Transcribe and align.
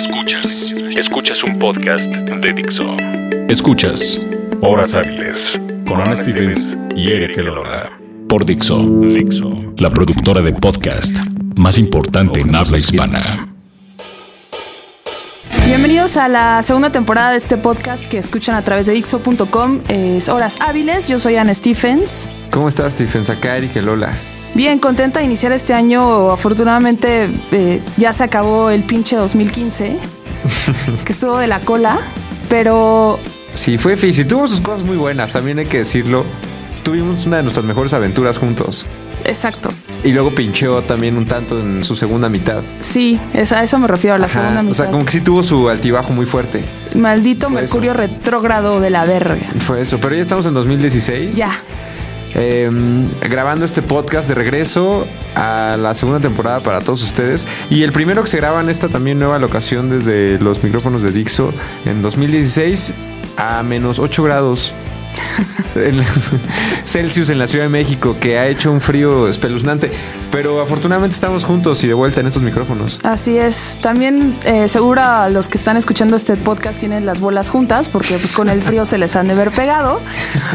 Escuchas. 0.00 0.74
Escuchas 0.96 1.44
un 1.44 1.58
podcast 1.58 2.02
de 2.04 2.52
Dixo. 2.54 2.96
Escuchas 3.50 4.26
Horas 4.62 4.94
Hábiles 4.94 5.60
con 5.86 6.00
Ana 6.00 6.16
Stevens 6.16 6.70
y 6.96 7.10
Eric 7.12 7.36
Elola. 7.36 7.90
Por 8.26 8.46
Dixo. 8.46 8.78
Dixo. 8.78 9.74
La 9.76 9.90
productora 9.90 10.40
de 10.40 10.54
podcast 10.54 11.18
más 11.54 11.76
importante 11.76 12.40
en 12.40 12.54
habla 12.54 12.78
hispana. 12.78 13.46
Bienvenidos 15.66 16.16
a 16.16 16.28
la 16.28 16.62
segunda 16.62 16.90
temporada 16.90 17.32
de 17.32 17.36
este 17.36 17.58
podcast 17.58 18.02
que 18.06 18.16
escuchan 18.16 18.54
a 18.54 18.64
través 18.64 18.86
de 18.86 18.94
Dixo.com. 18.94 19.82
Es 19.90 20.30
Horas 20.30 20.56
Hábiles. 20.62 21.08
Yo 21.08 21.18
soy 21.18 21.36
Ana 21.36 21.52
Stephens. 21.54 22.30
¿Cómo 22.50 22.70
estás, 22.70 22.94
Stephens? 22.94 23.28
Acá 23.28 23.58
Eric 23.58 23.76
Elola. 23.76 24.14
Bien, 24.54 24.78
contenta 24.78 25.20
de 25.20 25.26
iniciar 25.26 25.52
este 25.52 25.72
año. 25.72 26.30
Afortunadamente 26.32 27.30
eh, 27.52 27.80
ya 27.96 28.12
se 28.12 28.24
acabó 28.24 28.70
el 28.70 28.84
pinche 28.84 29.16
2015, 29.16 29.98
que 31.04 31.12
estuvo 31.12 31.38
de 31.38 31.46
la 31.46 31.60
cola, 31.60 31.98
pero... 32.48 33.18
Sí, 33.54 33.78
fue 33.78 33.92
difícil. 33.92 34.26
Tuvo 34.26 34.46
sus 34.48 34.60
cosas 34.60 34.84
muy 34.84 34.96
buenas, 34.96 35.32
también 35.32 35.58
hay 35.58 35.66
que 35.66 35.78
decirlo. 35.78 36.24
Tuvimos 36.82 37.26
una 37.26 37.38
de 37.38 37.42
nuestras 37.42 37.64
mejores 37.66 37.92
aventuras 37.92 38.38
juntos. 38.38 38.86
Exacto. 39.24 39.70
Y 40.02 40.12
luego 40.12 40.34
pincheó 40.34 40.82
también 40.82 41.16
un 41.16 41.26
tanto 41.26 41.60
en 41.60 41.84
su 41.84 41.94
segunda 41.94 42.28
mitad. 42.28 42.62
Sí, 42.80 43.20
a 43.34 43.62
eso 43.62 43.78
me 43.78 43.86
refiero, 43.86 44.16
a 44.16 44.18
la 44.18 44.28
segunda 44.28 44.62
mitad. 44.62 44.72
O 44.72 44.74
sea, 44.74 44.90
como 44.90 45.04
que 45.04 45.12
sí 45.12 45.20
tuvo 45.20 45.42
su 45.42 45.68
altibajo 45.68 46.12
muy 46.12 46.26
fuerte. 46.26 46.64
Maldito 46.94 47.50
Mercurio 47.50 47.92
retrógrado 47.92 48.80
de 48.80 48.90
la 48.90 49.04
verga. 49.04 49.50
Fue 49.58 49.82
eso, 49.82 49.98
pero 49.98 50.16
ya 50.16 50.22
estamos 50.22 50.46
en 50.46 50.54
2016. 50.54 51.36
Ya. 51.36 51.58
Em, 52.34 53.08
grabando 53.20 53.64
este 53.64 53.82
podcast 53.82 54.28
de 54.28 54.34
regreso 54.34 55.06
a 55.34 55.76
la 55.78 55.94
segunda 55.94 56.20
temporada 56.20 56.62
para 56.62 56.80
todos 56.80 57.02
ustedes. 57.02 57.46
Y 57.70 57.82
el 57.82 57.92
primero 57.92 58.22
que 58.22 58.28
se 58.28 58.36
graba 58.36 58.60
en 58.60 58.70
esta 58.70 58.88
también 58.88 59.18
nueva 59.18 59.38
locación 59.38 59.90
desde 59.90 60.38
los 60.38 60.62
micrófonos 60.62 61.02
de 61.02 61.12
Dixo 61.12 61.52
en 61.84 62.02
2016 62.02 62.94
a 63.36 63.62
menos 63.62 63.98
8 63.98 64.22
grados. 64.22 64.74
Celsius 66.84 67.30
en 67.30 67.38
la 67.38 67.46
Ciudad 67.46 67.64
de 67.64 67.70
México, 67.70 68.16
que 68.20 68.38
ha 68.38 68.46
hecho 68.48 68.72
un 68.72 68.80
frío 68.80 69.28
espeluznante. 69.28 69.90
Pero 70.32 70.60
afortunadamente 70.60 71.14
estamos 71.14 71.44
juntos 71.44 71.82
y 71.84 71.86
de 71.86 71.94
vuelta 71.94 72.20
en 72.20 72.26
estos 72.26 72.42
micrófonos. 72.42 72.98
Así 73.04 73.38
es. 73.38 73.78
También 73.80 74.32
eh, 74.44 74.68
seguro 74.68 75.00
los 75.30 75.48
que 75.48 75.56
están 75.56 75.76
escuchando 75.76 76.16
este 76.16 76.36
podcast 76.36 76.78
tienen 76.78 77.06
las 77.06 77.20
bolas 77.20 77.48
juntas, 77.48 77.88
porque 77.88 78.14
pues 78.14 78.32
con 78.32 78.48
el 78.48 78.62
frío 78.62 78.86
se 78.86 78.98
les 78.98 79.16
han 79.16 79.28
de 79.28 79.34
ver 79.34 79.50
pegado. 79.50 80.00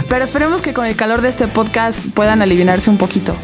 Pero 0.10 0.24
esperemos 0.24 0.62
que 0.62 0.74
con 0.74 0.86
el 0.86 0.96
calor 0.96 1.22
de 1.22 1.30
este 1.30 1.48
podcast 1.48 2.08
puedan 2.14 2.42
aliviarse 2.42 2.90
un 2.90 2.98
poquito. 2.98 3.36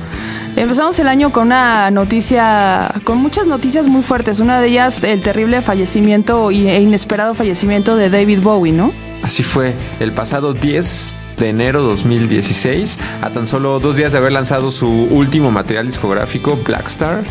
Empezamos 0.56 1.00
el 1.00 1.08
año 1.08 1.32
con 1.32 1.48
una 1.48 1.92
noticia, 1.92 2.94
con 3.04 3.18
muchas 3.18 3.48
noticias 3.48 3.88
muy 3.88 4.04
fuertes. 4.04 4.40
Una 4.40 4.60
de 4.60 4.68
ellas, 4.68 5.04
el 5.04 5.22
terrible 5.22 5.62
fallecimiento 5.62 6.52
e 6.52 6.82
inesperado 6.82 7.36
fallecimiento 7.36 7.96
de 7.96 8.10
David 8.10 8.42
Bowie, 8.42 8.74
¿no? 8.74 8.92
Así 9.22 9.44
fue, 9.44 9.74
el 10.00 10.12
pasado 10.12 10.54
10 10.54 11.16
de 11.38 11.50
enero 11.50 11.82
2016, 11.82 13.00
a 13.22 13.30
tan 13.32 13.48
solo 13.48 13.80
dos 13.80 13.98
días 13.98 14.12
de 14.12 14.18
haber 14.18 14.32
lanzado 14.32 14.72
su 14.72 14.90
último 14.90 15.52
material 15.52 15.86
discográfico, 15.86 16.58
Blackstar. 16.58 17.24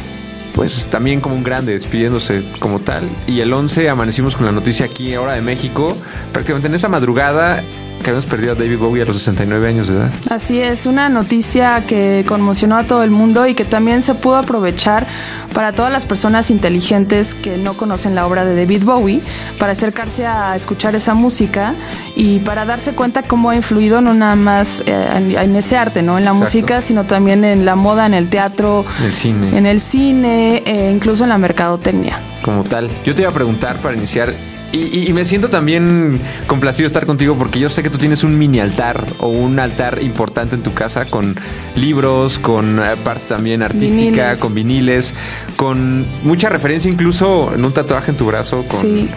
Pues 0.55 0.86
también 0.91 1.20
como 1.20 1.36
un 1.36 1.44
grande, 1.44 1.72
despidiéndose 1.72 2.44
como 2.58 2.80
tal. 2.80 3.08
Y 3.28 3.41
el 3.41 3.52
11 3.52 3.88
amanecimos 3.88 4.34
con 4.34 4.47
la 4.47 4.52
noticia 4.52 4.84
aquí, 4.86 5.14
ahora 5.14 5.34
de 5.34 5.42
México. 5.42 5.97
Prácticamente 6.32 6.66
en 6.66 6.74
esa 6.74 6.88
madrugada 6.88 7.62
que 8.01 8.11
habíamos 8.11 8.27
perdido 8.27 8.53
a 8.53 8.55
David 8.55 8.79
Bowie 8.79 9.03
a 9.03 9.06
los 9.06 9.19
69 9.19 9.69
años 9.69 9.89
de 9.89 9.97
edad. 9.97 10.11
Así 10.31 10.61
es, 10.61 10.87
una 10.87 11.09
noticia 11.09 11.84
que 11.87 12.25
conmocionó 12.27 12.77
a 12.77 12.84
todo 12.84 13.03
el 13.03 13.11
mundo 13.11 13.47
y 13.47 13.55
que 13.55 13.65
también 13.65 14.03
se 14.03 14.15
pudo 14.15 14.37
aprovechar 14.37 15.06
para 15.53 15.73
todas 15.73 15.93
las 15.93 16.06
personas 16.06 16.51
inteligentes 16.51 17.34
que 17.34 17.56
no 17.56 17.75
conocen 17.75 18.15
la 18.15 18.27
obra 18.27 18.45
de 18.45 18.55
David 18.55 18.84
Bowie, 18.84 19.21
para 19.59 19.73
acercarse 19.73 20.27
a 20.27 20.56
escuchar 20.56 20.95
esa 20.95 21.15
música 21.15 21.75
y 22.17 22.39
para 22.39 22.65
darse 22.65 22.93
cuenta 22.93 23.23
cómo 23.23 23.51
ha 23.51 23.56
influido 23.56 24.01
no 24.01 24.15
nada 24.15 24.37
más 24.37 24.83
eh, 24.87 25.34
en, 25.41 25.56
ese 25.56 25.77
arte, 25.77 26.03
¿no? 26.03 26.19
En 26.19 26.25
la 26.25 26.33
música, 26.33 26.81
sino 26.81 27.05
también 27.05 27.44
en 27.44 27.65
la 27.65 27.77
moda, 27.77 28.06
en 28.06 28.15
el 28.15 28.28
teatro, 28.28 28.84
en 29.00 29.06
el 29.06 29.16
cine, 29.16 29.59
en 29.59 29.66
el 29.66 29.81
cine 29.81 30.62
e 30.65 30.91
incluso 30.91 31.25
en 31.25 31.31
la 31.31 31.39
mercadotecnia. 31.39 32.19
Como 32.43 32.65
tal. 32.65 32.89
Yo 33.05 33.15
te 33.15 33.22
iba 33.22 33.31
a 33.31 33.34
preguntar 33.34 33.78
para 33.78 33.94
iniciar 33.97 34.34
y, 34.72 35.12
me 35.12 35.25
siento 35.25 35.50
también 35.50 36.20
complacido 36.47 36.84
de 36.84 36.88
estar 36.88 37.06
contigo 37.06 37.36
porque 37.36 37.58
yo 37.58 37.69
sé 37.69 37.82
que 37.82 37.91
tú 37.91 37.98
tienes 37.98 38.22
un 38.22 38.38
mini 38.38 38.60
altar 38.60 39.04
o 39.19 39.28
un 39.28 39.58
altar 39.58 40.03
importante 40.03 40.54
en 40.54 40.62
tu 40.62 40.72
casa 40.72 41.06
con 41.06 41.34
libros, 41.75 42.38
con 42.38 42.78
eh, 42.78 42.97
parte 43.03 43.25
también 43.28 43.62
artística, 43.62 44.36
con 44.36 44.54
viniles, 44.54 45.14
con 45.56 46.06
mucha 46.22 46.48
referencia 46.48 46.91
incluso 46.91 47.53
en 47.53 47.64
un 47.64 47.72
tatuaje 47.72 48.12
en 48.12 48.16
tu 48.16 48.26
brazo 48.26 48.64
con, 48.69 48.80
sí 48.80 49.09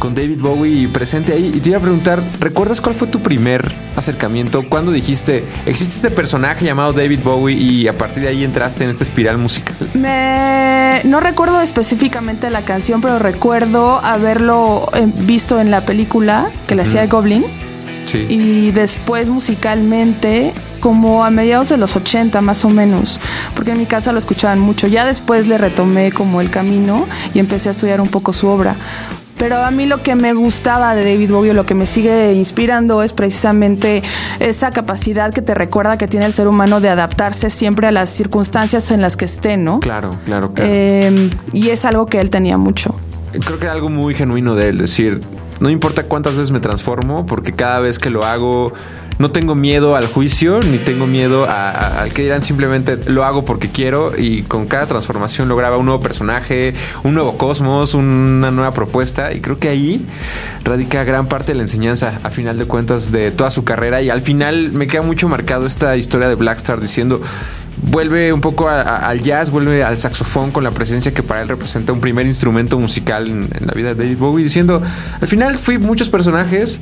con 0.00 0.14
David 0.14 0.40
Bowie 0.40 0.88
presente 0.88 1.32
ahí. 1.32 1.52
Y 1.54 1.60
te 1.60 1.68
iba 1.68 1.78
a 1.78 1.80
preguntar, 1.80 2.20
¿recuerdas 2.40 2.80
cuál 2.80 2.96
fue 2.96 3.06
tu 3.06 3.20
primer 3.20 3.72
acercamiento? 3.94 4.64
¿Cuándo 4.68 4.90
dijiste, 4.90 5.44
existe 5.66 5.94
este 5.94 6.10
personaje 6.10 6.64
llamado 6.64 6.92
David 6.92 7.20
Bowie 7.22 7.56
y 7.56 7.86
a 7.86 7.96
partir 7.96 8.24
de 8.24 8.30
ahí 8.30 8.42
entraste 8.42 8.82
en 8.82 8.90
esta 8.90 9.04
espiral 9.04 9.38
musical? 9.38 9.76
Me... 9.94 11.02
No 11.04 11.20
recuerdo 11.20 11.60
específicamente 11.60 12.50
la 12.50 12.62
canción, 12.62 13.00
pero 13.00 13.20
recuerdo 13.20 14.00
haberlo 14.02 14.88
eh, 14.94 15.06
visto 15.06 15.60
en 15.60 15.70
la 15.70 15.82
película 15.82 16.50
que 16.66 16.74
le 16.74 16.82
hacía 16.82 17.02
de 17.02 17.06
Goblin. 17.06 17.44
Sí. 18.06 18.26
Y 18.28 18.70
después 18.72 19.28
musicalmente 19.28 20.52
como 20.80 21.24
a 21.24 21.30
mediados 21.30 21.68
de 21.68 21.76
los 21.76 21.94
80 21.94 22.40
más 22.40 22.64
o 22.64 22.70
menos, 22.70 23.20
porque 23.54 23.72
en 23.72 23.78
mi 23.78 23.86
casa 23.86 24.12
lo 24.12 24.18
escuchaban 24.18 24.58
mucho. 24.58 24.86
Ya 24.86 25.04
después 25.04 25.46
le 25.46 25.58
retomé 25.58 26.10
como 26.10 26.40
el 26.40 26.50
camino 26.50 27.06
y 27.34 27.38
empecé 27.38 27.68
a 27.68 27.72
estudiar 27.72 28.00
un 28.00 28.08
poco 28.08 28.32
su 28.32 28.48
obra. 28.48 28.76
Pero 29.40 29.64
a 29.64 29.70
mí 29.70 29.86
lo 29.86 30.02
que 30.02 30.14
me 30.16 30.34
gustaba 30.34 30.94
de 30.94 31.02
David 31.02 31.30
Bowie, 31.30 31.54
lo 31.54 31.64
que 31.64 31.74
me 31.74 31.86
sigue 31.86 32.34
inspirando 32.34 33.02
es 33.02 33.14
precisamente 33.14 34.02
esa 34.38 34.70
capacidad 34.70 35.32
que 35.32 35.40
te 35.40 35.54
recuerda 35.54 35.96
que 35.96 36.06
tiene 36.06 36.26
el 36.26 36.34
ser 36.34 36.46
humano 36.46 36.82
de 36.82 36.90
adaptarse 36.90 37.48
siempre 37.48 37.86
a 37.86 37.90
las 37.90 38.10
circunstancias 38.10 38.90
en 38.90 39.00
las 39.00 39.16
que 39.16 39.24
esté, 39.24 39.56
¿no? 39.56 39.80
Claro, 39.80 40.10
claro, 40.26 40.52
claro. 40.52 40.70
Em, 40.70 41.30
y 41.54 41.70
es 41.70 41.86
algo 41.86 42.04
que 42.04 42.20
él 42.20 42.28
tenía 42.28 42.58
mucho. 42.58 42.94
Creo 43.32 43.58
que 43.58 43.64
era 43.64 43.72
algo 43.72 43.88
muy 43.88 44.14
genuino 44.14 44.54
de 44.54 44.68
él, 44.68 44.76
decir, 44.76 45.22
no 45.58 45.70
importa 45.70 46.02
cuántas 46.02 46.36
veces 46.36 46.50
me 46.50 46.60
transformo, 46.60 47.24
porque 47.24 47.52
cada 47.52 47.80
vez 47.80 47.98
que 47.98 48.10
lo 48.10 48.26
hago 48.26 48.74
no 49.20 49.30
tengo 49.30 49.54
miedo 49.54 49.96
al 49.96 50.06
juicio, 50.06 50.60
ni 50.62 50.78
tengo 50.78 51.06
miedo 51.06 51.46
al 51.46 52.10
que 52.14 52.22
dirán, 52.22 52.42
simplemente 52.42 52.98
lo 53.06 53.24
hago 53.24 53.44
porque 53.44 53.68
quiero 53.68 54.12
y 54.16 54.42
con 54.44 54.66
cada 54.66 54.86
transformación 54.86 55.46
lograba 55.46 55.76
un 55.76 55.84
nuevo 55.84 56.00
personaje, 56.00 56.72
un 57.04 57.12
nuevo 57.12 57.36
cosmos, 57.36 57.92
una 57.92 58.50
nueva 58.50 58.72
propuesta 58.72 59.30
y 59.34 59.40
creo 59.40 59.58
que 59.58 59.68
ahí 59.68 60.06
radica 60.64 61.04
gran 61.04 61.26
parte 61.26 61.52
de 61.52 61.56
la 61.56 61.62
enseñanza 61.64 62.18
a 62.22 62.30
final 62.30 62.56
de 62.56 62.64
cuentas 62.64 63.12
de 63.12 63.30
toda 63.30 63.50
su 63.50 63.62
carrera. 63.62 64.00
Y 64.00 64.08
al 64.08 64.22
final 64.22 64.72
me 64.72 64.86
queda 64.86 65.02
mucho 65.02 65.28
marcado 65.28 65.66
esta 65.66 65.98
historia 65.98 66.26
de 66.26 66.34
Blackstar 66.36 66.80
diciendo 66.80 67.20
vuelve 67.82 68.32
un 68.32 68.40
poco 68.40 68.70
al 68.70 69.20
jazz, 69.20 69.50
vuelve 69.50 69.84
al 69.84 69.98
saxofón 69.98 70.50
con 70.50 70.64
la 70.64 70.70
presencia 70.70 71.12
que 71.12 71.22
para 71.22 71.42
él 71.42 71.48
representa 71.48 71.92
un 71.92 72.00
primer 72.00 72.26
instrumento 72.26 72.78
musical 72.78 73.28
en, 73.28 73.48
en, 73.54 73.66
la 73.66 73.72
vida 73.74 73.94
de 73.94 74.02
David 74.02 74.18
Bowie, 74.18 74.44
diciendo, 74.44 74.82
al 75.20 75.28
final 75.28 75.58
fui 75.58 75.78
muchos 75.78 76.08
personajes, 76.08 76.80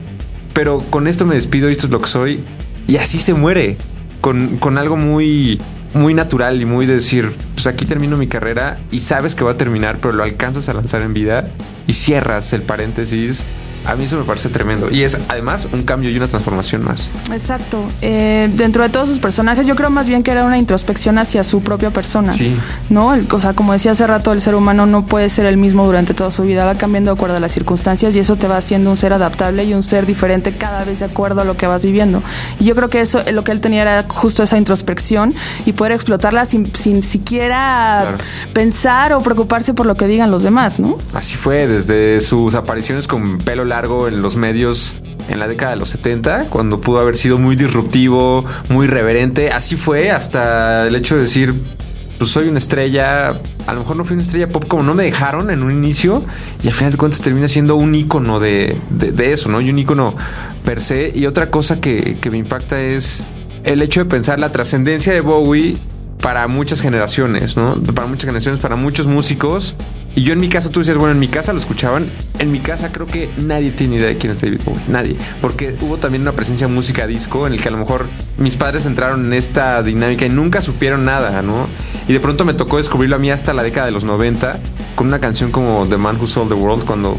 pero 0.58 0.80
con 0.90 1.06
esto 1.06 1.24
me 1.24 1.36
despido 1.36 1.68
esto 1.68 1.86
es 1.86 1.92
lo 1.92 2.00
que 2.00 2.08
soy. 2.08 2.40
Y 2.88 2.96
así 2.96 3.20
se 3.20 3.32
muere, 3.32 3.76
con, 4.20 4.76
algo 4.76 4.96
muy, 4.96 5.60
muy 5.94 6.14
natural 6.14 6.60
y 6.60 6.64
muy 6.64 6.84
de 6.84 6.94
decir, 6.94 7.32
pues 7.54 7.68
aquí 7.68 7.84
termino 7.84 8.16
mi 8.16 8.26
carrera 8.26 8.80
y 8.90 8.98
sabes 8.98 9.36
que 9.36 9.44
va 9.44 9.52
a 9.52 9.56
terminar, 9.56 10.00
pero 10.02 10.14
lo 10.14 10.24
alcanzas 10.24 10.68
a 10.68 10.72
lanzar 10.72 11.02
en 11.02 11.14
vida 11.14 11.48
y 11.86 11.92
cierras 11.92 12.52
el 12.54 12.62
paréntesis 12.62 13.44
a 13.84 13.94
mí 13.94 14.04
eso 14.04 14.16
me 14.16 14.24
parece 14.24 14.48
tremendo. 14.48 14.90
Y 14.90 15.02
es 15.02 15.18
además 15.28 15.68
un 15.72 15.82
cambio 15.82 16.10
y 16.10 16.16
una 16.16 16.28
transformación 16.28 16.84
más. 16.84 17.10
Exacto. 17.32 17.78
Eh, 18.02 18.50
dentro 18.54 18.82
de 18.82 18.88
todos 18.88 19.08
sus 19.08 19.18
personajes, 19.18 19.66
yo 19.66 19.76
creo 19.76 19.90
más 19.90 20.08
bien 20.08 20.22
que 20.22 20.30
era 20.30 20.44
una 20.44 20.58
introspección 20.58 21.18
hacia 21.18 21.44
su 21.44 21.62
propia 21.62 21.90
persona. 21.90 22.32
Sí. 22.32 22.56
¿No? 22.90 23.14
O 23.30 23.40
sea, 23.40 23.54
como 23.54 23.72
decía 23.72 23.92
hace 23.92 24.06
rato, 24.06 24.32
el 24.32 24.40
ser 24.40 24.54
humano 24.54 24.86
no 24.86 25.06
puede 25.06 25.30
ser 25.30 25.46
el 25.46 25.56
mismo 25.56 25.84
durante 25.86 26.14
toda 26.14 26.30
su 26.30 26.42
vida, 26.42 26.64
va 26.64 26.74
cambiando 26.76 27.10
de 27.10 27.16
acuerdo 27.16 27.36
a 27.36 27.40
las 27.40 27.52
circunstancias 27.52 28.14
y 28.16 28.18
eso 28.18 28.36
te 28.36 28.48
va 28.48 28.56
haciendo 28.56 28.90
un 28.90 28.96
ser 28.96 29.12
adaptable 29.12 29.64
y 29.64 29.74
un 29.74 29.82
ser 29.82 30.06
diferente 30.06 30.52
cada 30.52 30.84
vez 30.84 31.00
de 31.00 31.06
acuerdo 31.06 31.40
a 31.40 31.44
lo 31.44 31.56
que 31.56 31.66
vas 31.66 31.84
viviendo. 31.84 32.22
Y 32.58 32.64
yo 32.64 32.74
creo 32.74 32.88
que 32.88 33.00
eso, 33.00 33.22
lo 33.32 33.44
que 33.44 33.52
él 33.52 33.60
tenía 33.60 33.82
era 33.82 34.04
justo 34.08 34.42
esa 34.42 34.58
introspección 34.58 35.34
y 35.66 35.72
poder 35.72 35.92
explotarla 35.92 36.46
sin, 36.46 36.74
sin 36.74 37.02
siquiera 37.02 38.16
pensar 38.52 39.12
o 39.12 39.20
preocuparse 39.22 39.74
por 39.74 39.86
lo 39.86 39.96
que 39.96 40.06
digan 40.06 40.30
los 40.30 40.42
demás, 40.42 40.80
¿no? 40.80 40.98
Así 41.14 41.36
fue, 41.36 41.66
desde 41.66 42.20
sus 42.20 42.54
apariciones 42.54 43.06
con 43.06 43.38
pelo 43.38 43.64
largo 43.68 44.08
en 44.08 44.22
los 44.22 44.36
medios 44.36 44.96
en 45.28 45.38
la 45.38 45.46
década 45.46 45.72
de 45.72 45.76
los 45.76 45.90
70, 45.90 46.46
cuando 46.50 46.80
pudo 46.80 47.00
haber 47.00 47.16
sido 47.16 47.38
muy 47.38 47.54
disruptivo, 47.54 48.44
muy 48.68 48.86
reverente. 48.86 49.50
Así 49.50 49.76
fue 49.76 50.10
hasta 50.10 50.86
el 50.86 50.96
hecho 50.96 51.16
de 51.16 51.22
decir, 51.22 51.54
pues 52.16 52.30
soy 52.30 52.48
una 52.48 52.58
estrella, 52.58 53.34
a 53.66 53.72
lo 53.74 53.80
mejor 53.80 53.96
no 53.96 54.04
fui 54.04 54.14
una 54.14 54.22
estrella 54.22 54.48
pop 54.48 54.66
como 54.66 54.82
no 54.82 54.94
me 54.94 55.04
dejaron 55.04 55.50
en 55.50 55.62
un 55.62 55.70
inicio 55.70 56.24
y 56.62 56.68
al 56.68 56.74
final 56.74 56.92
de 56.92 56.98
cuentas 56.98 57.20
termina 57.20 57.46
siendo 57.46 57.76
un 57.76 57.94
icono 57.94 58.40
de, 58.40 58.76
eso, 59.18 59.48
¿no? 59.48 59.60
Y 59.60 59.70
un 59.70 59.78
icono 59.78 60.14
per 60.64 60.80
se. 60.80 61.12
Y 61.14 61.26
otra 61.26 61.50
cosa 61.50 61.80
que, 61.80 62.16
que 62.20 62.30
me 62.30 62.38
impacta 62.38 62.80
es 62.80 63.22
el 63.64 63.82
hecho 63.82 64.00
de 64.00 64.06
pensar 64.06 64.38
la 64.38 64.50
trascendencia 64.50 65.12
de 65.12 65.20
Bowie 65.20 65.76
para 66.20 66.48
muchas 66.48 66.80
generaciones, 66.80 67.56
¿no? 67.56 67.74
Para 67.94 68.06
muchas 68.06 68.26
generaciones, 68.26 68.60
para 68.60 68.76
muchos 68.76 69.06
músicos 69.06 69.74
Y 70.14 70.22
yo 70.22 70.32
en 70.32 70.40
mi 70.40 70.48
casa, 70.48 70.70
tú 70.70 70.80
decías, 70.80 70.96
bueno, 70.96 71.12
en 71.12 71.20
mi 71.20 71.28
casa 71.28 71.52
lo 71.52 71.60
escuchaban. 71.60 72.10
En 72.40 72.50
mi 72.50 72.58
casa 72.58 72.90
creo 72.90 73.06
que 73.06 73.30
nadie 73.36 73.70
tiene 73.70 73.96
idea 73.96 74.08
de 74.08 74.16
quién 74.16 74.32
es 74.32 74.40
David 74.40 74.60
Bowie. 74.64 74.80
Nadie. 74.88 75.16
Porque 75.40 75.76
hubo 75.80 75.96
también 75.96 76.22
una 76.22 76.32
presencia 76.32 76.66
de 76.66 76.72
música 76.72 77.06
disco 77.06 77.46
en 77.46 77.52
el 77.52 77.60
que 77.60 77.68
a 77.68 77.70
lo 77.70 77.78
mejor 77.78 78.06
mis 78.36 78.56
padres 78.56 78.84
entraron 78.84 79.26
en 79.26 79.32
esta 79.32 79.80
dinámica 79.82 80.26
y 80.26 80.28
nunca 80.28 80.60
supieron 80.60 81.04
nada, 81.04 81.40
¿no? 81.42 81.68
Y 82.08 82.12
de 82.12 82.20
pronto 82.20 82.44
me 82.44 82.54
tocó 82.54 82.78
descubrirlo 82.78 83.16
a 83.16 83.18
mí 83.20 83.30
hasta 83.30 83.52
la 83.52 83.62
década 83.62 83.86
de 83.86 83.92
los 83.92 84.02
90 84.02 84.58
con 84.96 85.06
una 85.06 85.20
canción 85.20 85.52
como 85.52 85.86
The 85.88 85.98
Man 85.98 86.16
Who 86.16 86.26
Sold 86.26 86.48
the 86.48 86.54
World 86.54 86.84
cuando 86.84 87.16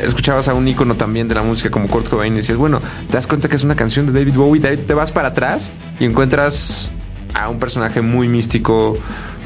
escuchabas 0.00 0.48
a 0.48 0.54
un 0.54 0.66
ícono 0.68 0.94
también 0.94 1.28
de 1.28 1.34
la 1.34 1.42
música 1.42 1.70
como 1.70 1.88
Kurt 1.88 2.08
Cobain 2.08 2.32
y 2.32 2.36
decías, 2.36 2.56
bueno, 2.56 2.80
te 3.08 3.14
das 3.14 3.26
cuenta 3.26 3.48
que 3.48 3.56
es 3.56 3.64
una 3.64 3.74
canción 3.74 4.06
de 4.06 4.12
David 4.12 4.34
Bowie, 4.34 4.60
te 4.60 4.94
vas 4.94 5.12
para 5.12 5.28
atrás 5.28 5.72
y 6.00 6.04
encuentras 6.04 6.90
a 7.34 7.48
un 7.48 7.58
personaje 7.58 8.02
muy 8.02 8.28
místico, 8.28 8.96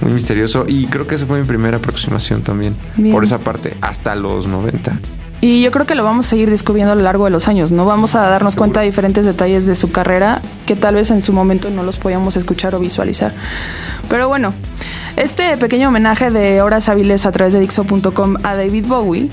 muy 0.00 0.12
misterioso. 0.12 0.64
Y 0.68 0.86
creo 0.86 1.06
que 1.06 1.14
esa 1.14 1.26
fue 1.26 1.38
mi 1.38 1.46
primera 1.46 1.78
aproximación 1.78 2.42
también. 2.42 2.74
Por 3.10 3.24
esa 3.24 3.38
parte, 3.38 3.76
hasta 3.80 4.14
los 4.14 4.46
90. 4.46 5.00
Y 5.40 5.60
yo 5.60 5.72
creo 5.72 5.86
que 5.86 5.96
lo 5.96 6.04
vamos 6.04 6.26
a 6.26 6.30
seguir 6.30 6.48
descubriendo 6.48 6.92
a 6.92 6.94
lo 6.94 7.02
largo 7.02 7.24
de 7.24 7.32
los 7.32 7.48
años, 7.48 7.72
¿no? 7.72 7.84
Vamos 7.84 8.14
a 8.14 8.20
darnos 8.28 8.54
cuenta 8.54 8.78
de 8.78 8.86
diferentes 8.86 9.24
detalles 9.24 9.66
de 9.66 9.74
su 9.74 9.90
carrera 9.90 10.40
que 10.66 10.76
tal 10.76 10.94
vez 10.94 11.10
en 11.10 11.20
su 11.20 11.32
momento 11.32 11.68
no 11.68 11.82
los 11.82 11.98
podíamos 11.98 12.36
escuchar 12.36 12.76
o 12.76 12.78
visualizar. 12.78 13.34
Pero 14.08 14.28
bueno, 14.28 14.54
este 15.16 15.56
pequeño 15.56 15.88
homenaje 15.88 16.30
de 16.30 16.62
horas 16.62 16.88
hábiles 16.88 17.26
a 17.26 17.32
través 17.32 17.52
de 17.54 17.58
Dixo.com 17.58 18.36
a 18.44 18.54
David 18.54 18.86
Bowie 18.86 19.30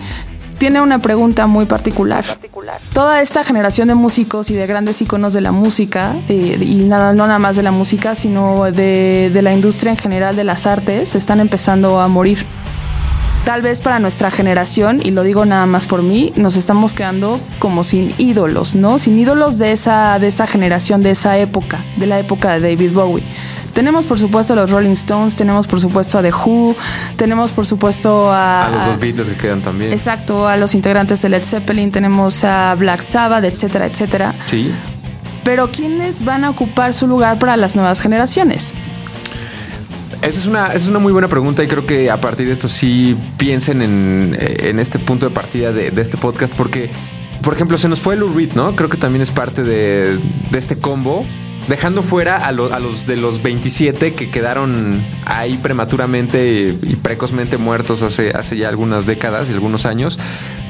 tiene 0.60 0.82
una 0.82 1.00
pregunta 1.00 1.48
muy 1.48 1.66
particular. 1.66 2.26
Toda 2.94 3.22
esta 3.22 3.44
generación 3.44 3.88
de 3.88 3.96
músicos 3.96 4.52
y 4.52 4.56
de 4.56 4.68
grandes 4.68 5.02
iconos 5.02 5.34
de 5.34 5.42
la 5.42 5.52
música, 5.52 6.16
eh, 6.28 6.58
y 6.62 6.84
nada, 6.84 7.14
no 7.14 7.26
nada 7.26 7.40
más 7.40 7.56
de 7.56 7.64
la 7.64 7.72
música, 7.72 8.14
sino 8.14 8.66
de, 8.66 9.32
de 9.34 9.42
la 9.42 9.54
industria 9.54 9.92
en 9.92 9.98
general 9.98 10.36
de 10.36 10.44
las 10.44 10.68
artes, 10.68 11.16
están 11.16 11.40
empezando 11.40 12.00
a 12.00 12.08
morir. 12.08 12.46
Tal 13.46 13.62
vez 13.62 13.80
para 13.82 14.00
nuestra 14.00 14.30
generación, 14.30 15.00
y 15.04 15.12
lo 15.12 15.24
digo 15.24 15.46
nada 15.46 15.66
más 15.66 15.88
por 15.88 16.04
mí, 16.04 16.34
nos 16.36 16.56
estamos 16.56 16.94
quedando 16.94 17.40
como 17.58 17.84
sin 17.84 18.14
ídolos, 18.18 18.76
¿no? 18.76 19.00
Sin 19.00 19.18
ídolos 19.18 19.58
de 19.58 19.72
esa, 19.72 20.20
de 20.20 20.28
esa 20.28 20.46
generación, 20.46 21.02
de 21.02 21.12
esa 21.12 21.38
época, 21.38 21.80
de 21.96 22.06
la 22.06 22.20
época 22.20 22.60
de 22.60 22.76
David 22.76 22.92
Bowie. 22.92 23.24
Tenemos 23.74 24.06
por 24.06 24.20
supuesto 24.20 24.54
a 24.54 24.56
los 24.56 24.72
Rolling 24.72 24.92
Stones, 24.92 25.36
tenemos 25.36 25.68
por 25.68 25.80
supuesto 25.80 26.18
a 26.18 26.22
The 26.22 26.32
Who, 26.32 26.76
tenemos 27.18 27.52
por 27.52 27.66
supuesto 27.66 28.32
a... 28.32 28.66
A 28.66 28.70
los 28.70 28.86
dos 28.88 29.00
Beatles 29.00 29.30
que 29.30 29.36
quedan 29.36 29.62
también. 29.62 29.94
Exacto, 29.94 30.48
a 30.48 30.58
los 30.58 30.76
integrantes 30.76 31.22
de 31.22 31.30
Led 31.30 31.44
Zeppelin, 31.44 31.92
tenemos 31.92 32.44
a 32.44 32.76
Black 32.76 33.02
Sabbath, 33.02 33.44
etcétera, 33.44 33.86
etcétera. 33.86 34.36
Sí. 34.48 34.72
Pero 35.44 35.70
¿quiénes 35.72 36.26
van 36.26 36.44
a 36.44 36.50
ocupar 36.50 36.94
su 36.94 37.08
lugar 37.08 37.40
para 37.40 37.58
las 37.58 37.76
nuevas 37.76 38.02
generaciones? 38.02 38.74
Esa 40.22 40.40
es, 40.40 40.46
una, 40.48 40.68
es 40.68 40.88
una 40.88 41.00
muy 41.00 41.14
buena 41.14 41.30
pregunta 41.30 41.64
y 41.64 41.68
creo 41.68 41.86
que 41.86 42.12
a 42.12 42.20
partir 42.20 42.48
de 42.48 42.54
esto 42.54 42.68
sí 42.68 43.16
piensen 43.38 43.82
en, 43.82 44.38
en 44.38 44.80
este 44.80 45.00
punto 45.00 45.30
de 45.30 45.34
partida 45.34 45.72
de, 45.72 45.92
de, 45.92 46.02
este 46.02 46.18
podcast 46.18 46.54
porque, 46.56 46.90
por 47.42 47.54
ejemplo, 47.54 47.78
se 47.78 47.88
nos 47.88 48.02
fue 48.02 48.18
Lou 48.18 48.34
Reed, 48.34 48.52
¿no? 48.54 48.76
Creo 48.76 48.90
que 48.90 48.98
también 48.98 49.22
es 49.22 49.32
parte 49.32 49.64
de, 49.64 50.20
de 50.52 50.60
este 50.60 50.78
combo 50.78 51.24
dejando 51.68 52.04
fuera 52.04 52.38
a, 52.38 52.52
los 52.52 53.06
de 53.06 53.16
los 53.16 53.44
27 53.44 54.14
que 54.14 54.30
quedaron 54.30 55.04
ahí 55.26 55.58
prematuramente 55.58 56.76
y 56.82 56.96
precozmente 56.96 57.58
muertos 57.58 58.02
hace, 58.02 58.32
hace 58.32 58.58
ya 58.58 58.70
algunas 58.70 59.06
décadas 59.06 59.50
y 59.50 59.54
algunos 59.54 59.86
años. 59.86 60.18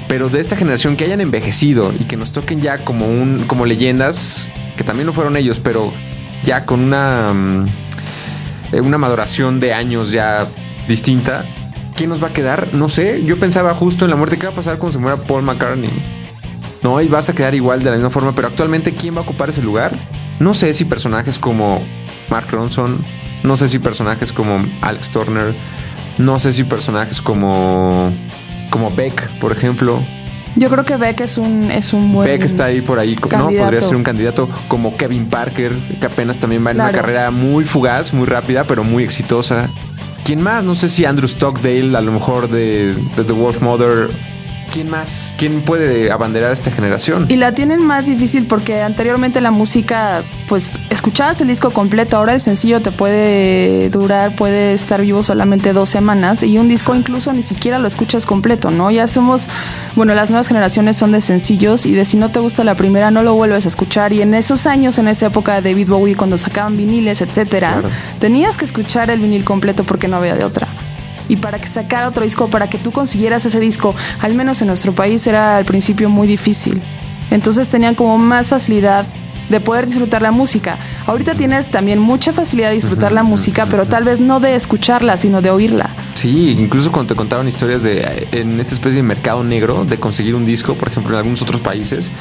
Pero 0.07 0.27
de 0.27 0.39
esta 0.39 0.56
generación 0.56 0.95
que 0.95 1.03
hayan 1.03 1.21
envejecido 1.21 1.94
y 1.97 2.06
que 2.06 2.18
nos 2.18 2.31
toquen 2.31 2.62
ya 2.62 2.80
como 2.80 3.07
un 3.07 3.44
como 3.45 3.65
leyendas, 3.65 4.50
que 4.75 4.83
también 4.83 5.06
lo 5.06 5.13
fueron 5.13 5.38
ellos, 5.38 5.59
pero 5.59 5.94
ya 6.44 6.65
con 6.65 6.80
una, 6.80 7.31
mm, 7.33 7.68
una 8.83 8.97
maduración 8.97 9.59
de 9.59 9.74
años 9.74 10.12
ya 10.12 10.47
distinta. 10.88 11.45
¿Quién 11.95 12.09
nos 12.09 12.24
va 12.24 12.30
a 12.30 12.33
quedar? 12.33 12.69
No 12.74 12.89
sé. 12.89 13.24
Yo 13.24 13.39
pensaba 13.39 13.74
justo 13.74 14.06
en 14.06 14.12
la 14.12 14.18
muerte. 14.18 14.38
¿Qué 14.38 14.47
va 14.47 14.53
a 14.53 14.56
pasar 14.56 14.77
cuando 14.77 14.94
se 14.94 15.00
muera 15.00 15.18
Paul 15.18 15.44
McCartney? 15.44 15.89
No, 16.81 17.00
y 17.01 17.07
vas 17.07 17.30
a 17.30 17.36
quedar 17.36 17.53
igual 17.56 17.83
de 17.83 17.89
la 17.89 17.97
misma 17.97 18.09
forma, 18.09 18.31
pero 18.33 18.47
actualmente 18.47 18.94
¿quién 18.94 19.15
va 19.15 19.19
a 19.19 19.24
ocupar 19.24 19.50
ese 19.50 19.62
lugar? 19.62 19.91
No 20.39 20.53
sé 20.53 20.74
si 20.74 20.86
personajes 20.86 21.38
como 21.38 21.81
Mark 22.30 22.47
Ronson, 22.51 22.97
no 23.44 23.57
sé 23.57 23.69
si 23.69 23.80
personajes 23.80 24.31
como 24.33 24.65
Alex 24.81 25.12
Turner, 25.12 25.53
no 26.18 26.39
sé 26.39 26.53
si 26.53 26.63
personajes 26.63 27.21
como 27.21 28.12
como 28.69 28.91
Beck, 28.91 29.30
por 29.39 29.51
ejemplo. 29.51 30.01
Yo 30.56 30.69
creo 30.69 30.83
que 30.83 30.97
Beck 30.97 31.21
es 31.21 31.38
un 31.38 31.71
es 31.71 31.94
un 31.94 32.13
buen 32.13 32.27
Beck 32.27 32.44
está 32.44 32.65
ahí 32.65 32.81
por 32.81 33.00
ahí, 33.00 33.15
candidato. 33.15 33.51
¿no? 33.51 33.57
Podría 33.57 33.81
ser 33.81 33.95
un 33.95 34.03
candidato 34.03 34.50
como 34.68 34.95
Kevin 34.95 35.25
Parker, 35.27 35.74
que 36.00 36.06
apenas 36.06 36.39
también 36.39 36.65
va 36.65 36.71
en 36.71 36.77
claro. 36.77 36.91
una 36.91 37.01
carrera 37.01 37.31
muy 37.31 37.65
fugaz, 37.65 38.13
muy 38.13 38.25
rápida, 38.25 38.63
pero 38.63 38.83
muy 38.83 39.03
exitosa. 39.03 39.69
¿Quién 40.24 40.41
más? 40.41 40.63
No 40.63 40.75
sé 40.75 40.89
si 40.89 41.06
Andrew 41.06 41.27
Stockdale, 41.27 41.97
a 41.97 42.01
lo 42.01 42.12
mejor 42.12 42.50
de, 42.50 42.94
de 43.15 43.24
The 43.24 43.33
Wolf 43.33 43.62
Mother 43.62 44.09
¿quién 44.71 44.89
más? 44.89 45.33
¿Quién 45.38 45.62
puede 45.62 46.12
abanderar 46.12 46.51
a 46.51 46.54
esta 46.54 46.71
generación? 46.71 47.25
Y 47.30 47.36
la 47.36 47.54
tienen 47.54 47.86
más 47.86 48.06
difícil 48.06 48.45
porque 48.45 48.81
anteriormente 48.81 49.42
la 49.42 49.51
música, 49.51 50.24
pues 50.48 50.80
escuchabas 50.89 51.42
el 51.42 51.48
disco 51.48 51.71
completo, 51.71 52.18
ahora 52.18 52.33
el 52.33 52.42
sencillo 52.42 52.81
te 52.81 52.92
puede 52.92 53.89
durar, 53.89 54.36
puede 54.36 54.74
estar 54.74 55.01
vivo 55.01 55.24
solamente 55.24 55.74
dos 55.74 55.89
semanas 55.89 56.44
y 56.44 56.57
un 56.57 56.69
disco 56.69 56.95
incluso 56.95 57.33
ni 57.33 57.44
siquiera 57.44 57.80
lo 57.80 57.88
escuchas 57.88 58.25
completo, 58.25 58.71
¿no? 58.71 58.92
Ya 58.92 59.07
somos, 59.07 59.48
bueno, 59.95 60.13
las 60.13 60.30
nuevas 60.30 60.48
generaciones 60.48 60.98
son 60.98 61.12
de 61.12 61.22
sencillos 61.22 61.86
y 61.86 61.94
de 61.94 62.06
si 62.06 62.18
no 62.18 62.30
te 62.30 62.39
gusta 62.39 62.63
la 62.63 62.75
primera 62.75 63.12
no 63.12 63.24
lo 63.24 63.33
vuelves 63.33 63.65
a 63.65 63.69
escuchar 63.69 64.13
y 64.13 64.22
en 64.22 64.33
esos 64.33 64.68
años, 64.68 64.98
en 64.98 65.07
esa 65.07 65.27
época 65.27 65.60
de 65.60 65.69
David 65.69 65.89
Bowie, 65.89 66.15
cuando 66.15 66.38
sacaban 66.38 66.77
viniles, 66.77 67.22
etcétera, 67.22 67.74
claro. 67.74 67.89
tenías 68.19 68.57
que 68.57 68.65
escuchar 68.65 69.10
el 69.10 69.19
vinil 69.19 69.44
completo 69.44 69.83
porque 69.83 70.07
no 70.07 70.18
había 70.18 70.36
de 70.36 70.44
otra 70.44 70.68
y 71.30 71.38
para 71.38 71.60
que 71.60 71.68
sacara 71.68 72.10
otro 72.10 72.24
disco, 72.24 72.50
para 72.50 72.70
que 72.70 72.78
tú 72.78 72.92
consiguieras 72.92 73.46
ese 73.46 73.62
disco, 73.62 73.96
al 74.20 74.34
menos 74.34 74.62
en 74.62 74.68
nuestro 74.68 74.92
país 74.92 75.26
era 75.28 75.56
al 75.56 75.64
principio 75.64 76.10
muy 76.10 76.28
difícil. 76.28 76.81
Entonces 77.31 77.70
tenían 77.70 77.96
como 77.96 78.18
más 78.18 78.50
facilidad 78.50 79.06
de 79.50 79.60
poder 79.60 79.86
disfrutar 79.86 80.22
la 80.22 80.31
música. 80.31 80.78
Ahorita 81.08 81.34
tienes 81.36 81.70
también 81.70 82.00
mucha 82.00 82.34
facilidad 82.34 82.70
de 82.70 82.76
disfrutar 82.76 83.12
la 83.12 83.24
música, 83.24 83.66
pero 83.66 83.86
tal 83.86 84.04
vez 84.04 84.20
no 84.20 84.40
de 84.40 84.56
escucharla, 84.56 85.18
sino 85.18 85.42
de 85.42 85.50
oírla. 85.50 85.90
Sí, 86.14 86.56
incluso 86.60 86.92
cuando 86.92 87.14
te 87.14 87.18
contaban 87.18 87.48
historias 87.48 87.84
de 87.84 88.28
en 88.32 88.60
esta 88.60 88.74
especie 88.74 88.98
de 88.98 89.04
mercado 89.04 89.44
negro 89.44 89.86
de 89.86 89.98
conseguir 89.98 90.36
un 90.36 90.46
disco, 90.46 90.75
por 90.75 90.90
ejemplo, 90.90 91.14
en 91.14 91.20
algunos 91.20 91.42
otros 91.42 91.62
países, 91.62 92.12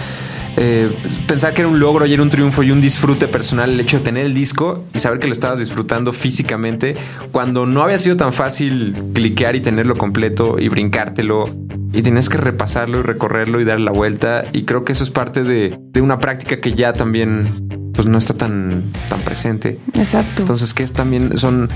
eh, 0.60 0.90
pensar 1.28 1.54
que 1.54 1.60
era 1.62 1.68
un 1.68 1.78
logro 1.78 2.04
y 2.04 2.12
era 2.12 2.22
un 2.22 2.30
triunfo 2.30 2.64
y 2.64 2.72
un 2.72 2.80
disfrute 2.80 3.28
personal 3.28 3.70
el 3.70 3.78
hecho 3.78 3.98
de 3.98 4.04
tener 4.04 4.26
el 4.26 4.34
disco 4.34 4.84
y 4.92 4.98
saber 4.98 5.20
que 5.20 5.28
lo 5.28 5.32
estabas 5.32 5.60
disfrutando 5.60 6.12
físicamente 6.12 6.96
cuando 7.30 7.64
no 7.64 7.82
había 7.82 7.98
sido 8.00 8.16
tan 8.16 8.32
fácil 8.32 8.92
cliquear 9.14 9.54
y 9.54 9.60
tenerlo 9.60 9.94
completo 9.94 10.56
y 10.58 10.68
brincártelo 10.68 11.48
y 11.92 12.02
tenías 12.02 12.28
que 12.28 12.38
repasarlo 12.38 12.98
y 12.98 13.02
recorrerlo 13.02 13.60
y 13.60 13.64
dar 13.64 13.78
la 13.78 13.92
vuelta 13.92 14.44
y 14.52 14.64
creo 14.64 14.84
que 14.84 14.92
eso 14.92 15.04
es 15.04 15.10
parte 15.10 15.44
de, 15.44 15.78
de 15.78 16.00
una 16.00 16.18
práctica 16.18 16.60
que 16.60 16.74
ya 16.74 16.92
también 16.92 17.68
pues 17.98 18.06
no 18.06 18.18
está 18.18 18.34
tan, 18.34 18.84
tan 19.08 19.20
presente. 19.22 19.76
Exacto. 19.94 20.42
Entonces 20.42 20.72
que 20.72 20.84
es 20.84 20.92
también 20.92 21.36
son 21.38 21.68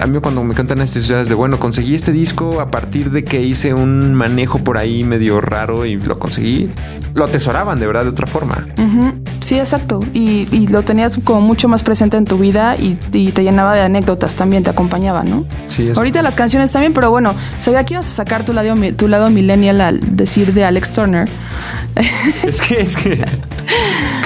a 0.00 0.06
mí 0.06 0.18
cuando 0.20 0.42
me 0.44 0.54
cantan 0.54 0.80
estas 0.80 1.02
historias 1.02 1.28
de, 1.28 1.34
bueno, 1.34 1.58
conseguí 1.58 1.94
este 1.94 2.12
disco 2.12 2.60
a 2.60 2.70
partir 2.70 3.10
de 3.10 3.24
que 3.24 3.40
hice 3.42 3.74
un 3.74 4.14
manejo 4.14 4.58
por 4.58 4.78
ahí 4.78 5.04
medio 5.04 5.40
raro 5.40 5.86
y 5.86 5.96
lo 5.96 6.18
conseguí, 6.18 6.70
lo 7.14 7.24
atesoraban 7.24 7.80
de 7.80 7.86
verdad 7.86 8.04
de 8.04 8.10
otra 8.10 8.26
forma. 8.26 8.66
Uh 8.76 8.82
-huh. 8.82 9.12
Sí, 9.40 9.58
exacto. 9.58 10.00
Y, 10.12 10.46
y, 10.52 10.68
lo 10.68 10.82
tenías 10.82 11.18
como 11.24 11.40
mucho 11.40 11.68
más 11.68 11.82
presente 11.82 12.16
en 12.16 12.24
tu 12.24 12.38
vida 12.38 12.76
y, 12.76 12.98
y, 13.12 13.32
te 13.32 13.42
llenaba 13.42 13.74
de 13.74 13.80
anécdotas 13.80 14.36
también, 14.36 14.62
te 14.62 14.70
acompañaba, 14.70 15.24
¿no? 15.24 15.44
Sí. 15.66 15.90
Ahorita 15.96 16.22
las 16.22 16.36
canciones 16.36 16.70
también, 16.70 16.92
pero 16.92 17.10
bueno, 17.10 17.34
sabía 17.58 17.84
que 17.84 17.94
ibas 17.94 18.06
a 18.06 18.10
sacar 18.10 18.44
tu 18.44 18.52
lado, 18.52 18.74
tu 18.96 19.08
lado 19.08 19.28
millennial 19.30 19.80
al 19.80 20.16
decir 20.16 20.52
de 20.52 20.64
Alex 20.64 20.92
Turner. 20.92 21.28
Es 22.46 22.60
que, 22.60 22.80
es 22.80 22.96
que... 22.96 23.24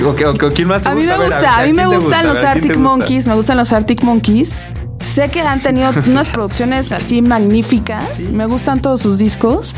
Okay, 0.04 0.26
¿Quién 0.54 0.68
más 0.68 0.83
te 0.83 0.88
a 0.90 0.94
gusta? 0.94 0.94
mí 0.94 1.06
me 1.06 1.16
gusta, 1.25 1.37
a, 1.37 1.40
ver, 1.40 1.49
a, 1.49 1.59
a 1.59 1.66
mí 1.66 1.73
me 1.73 1.87
gustan 1.87 2.02
gusta? 2.02 2.23
los 2.25 2.44
Arctic 2.44 2.76
Monkeys, 2.76 3.28
me 3.28 3.35
gustan 3.35 3.56
los 3.56 3.73
Arctic 3.73 4.02
Monkeys. 4.02 4.61
Sé 5.05 5.29
que 5.29 5.43
han 5.43 5.61
tenido 5.61 5.91
unas 6.09 6.29
producciones 6.31 6.91
así 6.91 7.21
magníficas. 7.21 8.21
Me 8.21 8.47
gustan 8.47 8.81
todos 8.81 9.03
sus 9.03 9.19
discos. 9.19 9.77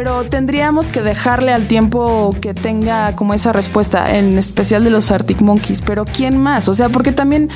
Pero 0.00 0.24
tendríamos 0.24 0.88
que 0.88 1.02
dejarle 1.02 1.52
al 1.52 1.66
tiempo 1.66 2.34
que 2.40 2.54
tenga 2.54 3.14
como 3.16 3.34
esa 3.34 3.52
respuesta, 3.52 4.16
en 4.16 4.38
especial 4.38 4.82
de 4.82 4.88
los 4.88 5.10
Arctic 5.10 5.42
Monkeys. 5.42 5.82
Pero 5.82 6.06
¿quién 6.06 6.38
más? 6.38 6.68
O 6.68 6.72
sea, 6.72 6.88
porque 6.88 7.12
también 7.12 7.50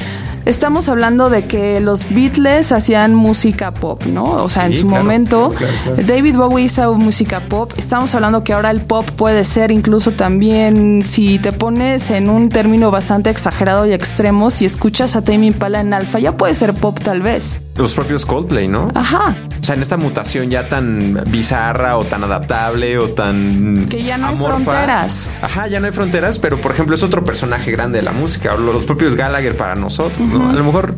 estamos 0.45 0.91
hablando 0.91 1.31
de 1.31 1.47
que 1.47 1.81
los 1.81 2.07
Beatles 2.11 2.71
hacían 2.71 3.15
música 3.15 3.73
pop, 3.73 4.05
¿no? 4.05 4.25
O 4.25 4.51
sea, 4.51 4.67
sí, 4.67 4.75
en 4.75 4.79
su 4.79 4.89
claro, 4.89 5.05
momento, 5.05 5.55
claro, 5.57 5.73
claro, 5.85 6.03
David 6.07 6.37
Bowie 6.37 6.67
hizo 6.67 6.93
música 6.93 7.49
pop. 7.49 7.73
Estamos 7.79 8.15
hablando 8.15 8.45
que 8.45 8.53
ahora 8.53 8.71
el 8.71 8.83
pop 8.83 9.11
puede 9.13 9.47
ser 9.47 9.71
incluso 9.71 10.11
también, 10.11 11.03
si 11.07 11.39
te 11.39 11.51
pones 11.51 12.11
en 12.11 12.29
un 12.29 12.51
término 12.51 12.91
bastante 12.91 13.31
exagerado 13.31 13.87
y 13.87 13.95
extremo, 13.95 14.51
si 14.51 14.67
escuchas 14.67 15.17
a 15.17 15.25
Tame 15.25 15.47
Impala 15.47 15.81
en 15.81 15.95
alfa, 15.95 16.19
ya 16.19 16.37
puede 16.37 16.55
ser 16.55 16.75
pop 16.75 17.01
tal 17.03 17.23
vez. 17.23 17.59
Los 17.76 17.95
propios 17.95 18.25
Coldplay, 18.25 18.69
¿no? 18.69 18.90
Ajá. 18.95 19.37
O 19.61 19.64
sea, 19.64 19.75
en 19.75 19.83
esta 19.83 19.97
mutación 19.97 20.50
ya 20.50 20.69
tan 20.69 21.21
bizarra 21.28 21.97
o 21.97 22.04
tan 22.04 22.23
adaptable 22.23 22.99
o 22.99 23.09
tan... 23.09 23.87
Que 23.88 24.02
ya 24.02 24.16
no 24.19 24.28
hay 24.28 24.35
amorfa. 24.35 24.57
fronteras. 24.61 25.33
Ajá, 25.43 25.66
ya 25.66 25.81
no 25.81 25.87
hay 25.87 25.93
fronteras, 25.93 26.38
pero 26.38 26.61
por 26.61 26.71
ejemplo 26.73 26.95
es 26.95 27.02
otro 27.02 27.25
personaje 27.25 27.71
grande 27.73 27.99
de 27.99 28.04
la 28.04 28.12
música. 28.12 28.54
O 28.54 28.59
los 28.59 28.85
propios 28.85 29.16
Gallagher 29.16 29.57
para 29.57 29.75
nosotros, 29.75 30.26
¿no? 30.28 30.50
A 30.50 30.52
lo 30.52 30.64
mejor... 30.64 30.95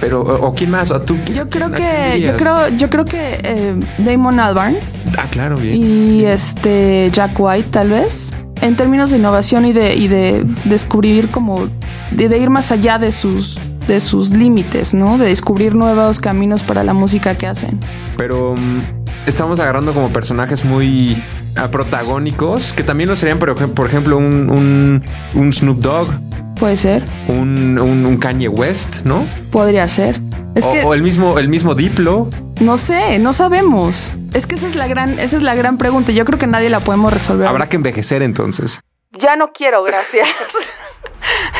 Pero, 0.00 0.22
o, 0.22 0.46
o 0.48 0.54
quién 0.54 0.70
más? 0.70 0.90
¿O 0.92 1.00
tú? 1.02 1.14
Yo 1.30 1.50
creo 1.50 1.66
¿A 1.66 1.70
quién 1.72 1.88
que, 2.12 2.20
yo 2.22 2.36
creo, 2.38 2.68
yo 2.68 2.88
creo 2.88 3.04
que 3.04 3.38
eh, 3.42 3.74
Damon 3.98 4.40
Albarn 4.40 4.76
Ah, 5.18 5.26
claro, 5.30 5.56
bien. 5.58 5.76
y 5.76 6.24
este 6.24 7.10
Jack 7.12 7.32
White, 7.38 7.68
tal 7.70 7.90
vez, 7.90 8.32
en 8.62 8.76
términos 8.76 9.10
de 9.10 9.18
innovación 9.18 9.66
y 9.66 9.74
de, 9.74 9.94
y 9.96 10.08
de 10.08 10.46
descubrir 10.64 11.28
como 11.30 11.68
de, 12.12 12.30
de 12.30 12.38
ir 12.38 12.48
más 12.48 12.72
allá 12.72 12.96
de 12.98 13.12
sus 13.12 13.58
de 13.94 14.00
sus 14.00 14.30
límites, 14.32 14.94
¿no? 14.94 15.18
De 15.18 15.26
descubrir 15.26 15.74
nuevos 15.74 16.20
caminos 16.20 16.62
para 16.62 16.84
la 16.84 16.94
música 16.94 17.36
que 17.36 17.46
hacen. 17.46 17.80
Pero 18.16 18.54
mm, 18.56 18.80
estamos 19.26 19.58
agarrando 19.60 19.92
como 19.92 20.10
personajes 20.12 20.64
muy 20.64 21.20
ah, 21.56 21.68
protagónicos, 21.68 22.72
que 22.72 22.82
también 22.82 23.08
lo 23.10 23.16
serían, 23.16 23.38
por, 23.38 23.50
ej- 23.56 23.74
por 23.74 23.86
ejemplo, 23.86 24.16
un, 24.16 24.48
un, 24.50 25.04
un 25.34 25.52
Snoop 25.52 25.78
Dogg, 25.80 26.08
Puede 26.56 26.76
ser, 26.76 27.02
un, 27.28 27.78
un- 27.78 28.04
un 28.06 28.16
Kanye 28.18 28.48
West, 28.48 29.00
¿no? 29.04 29.24
podría 29.50 29.88
ser. 29.88 30.20
Es 30.54 30.64
o, 30.64 30.72
que 30.72 30.82
o 30.82 30.94
el 30.94 31.02
mismo, 31.02 31.38
el 31.38 31.48
mismo 31.48 31.74
Diplo. 31.74 32.28
no 32.60 32.76
sé, 32.76 33.18
no 33.18 33.32
sabemos. 33.32 34.12
Es 34.34 34.46
que 34.46 34.56
esa 34.56 34.66
es 34.68 34.76
la 34.76 34.86
gran, 34.86 35.18
esa 35.18 35.36
es 35.36 35.42
la 35.42 35.54
gran 35.54 35.78
pregunta. 35.78 36.12
Yo 36.12 36.24
creo 36.24 36.38
que 36.38 36.46
nadie 36.46 36.68
la 36.70 36.80
podemos 36.80 37.12
resolver. 37.12 37.46
Habrá 37.48 37.68
que 37.68 37.76
envejecer 37.76 38.22
entonces. 38.22 38.80
Ya 39.18 39.36
no 39.36 39.52
quiero, 39.52 39.82
gracias. 39.82 40.28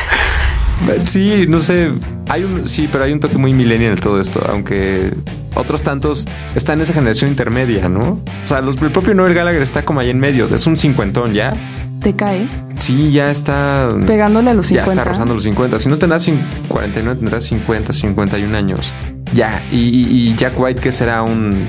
Sí, 1.05 1.45
no 1.47 1.59
sé. 1.59 1.91
Hay 2.29 2.43
un, 2.43 2.65
sí, 2.65 2.87
pero 2.91 3.03
hay 3.03 3.13
un 3.13 3.19
toque 3.19 3.37
muy 3.37 3.53
millennial 3.53 3.99
todo 3.99 4.19
esto, 4.19 4.41
aunque 4.49 5.13
otros 5.55 5.83
tantos 5.83 6.27
están 6.55 6.79
en 6.79 6.83
esa 6.83 6.93
generación 6.93 7.29
intermedia, 7.29 7.89
¿no? 7.89 8.21
O 8.43 8.47
sea, 8.47 8.59
el 8.59 8.73
propio 8.75 9.13
Noel 9.13 9.33
Gallagher 9.33 9.61
está 9.61 9.83
como 9.83 9.99
ahí 9.99 10.09
en 10.09 10.19
medio, 10.19 10.53
es 10.53 10.65
un 10.67 10.77
cincuentón 10.77 11.33
ya. 11.33 11.53
¿Te 12.01 12.15
cae? 12.15 12.47
Sí, 12.77 13.11
ya 13.11 13.29
está. 13.29 13.89
Pegándole 14.07 14.49
a 14.49 14.53
los 14.55 14.65
50. 14.65 14.87
Ya 14.87 14.91
está 14.93 15.09
rozando 15.09 15.35
los 15.35 15.43
50. 15.43 15.77
Si 15.77 15.87
no 15.87 15.99
tendrás 15.99 16.27
49, 16.67 17.19
tendrás 17.19 17.43
50, 17.43 17.93
51 17.93 18.57
años. 18.57 18.95
Ya. 19.33 19.63
Y, 19.71 20.33
Jack 20.35 20.59
White, 20.59 20.81
que 20.81 20.91
será 20.91 21.21
un, 21.21 21.67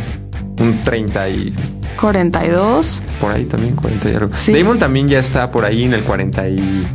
un 0.58 0.82
30 0.82 1.28
y. 1.28 1.54
42. 2.00 3.02
Por 3.20 3.30
ahí 3.30 3.44
también, 3.44 3.76
40 3.76 4.10
y 4.10 4.14
algo. 4.14 4.30
Sí. 4.34 4.54
Damon 4.54 4.78
también 4.78 5.06
ya 5.08 5.18
está 5.18 5.50
por 5.50 5.66
ahí 5.66 5.82
en 5.82 5.92
el 5.92 6.02
40 6.02 6.48
y. 6.48 6.86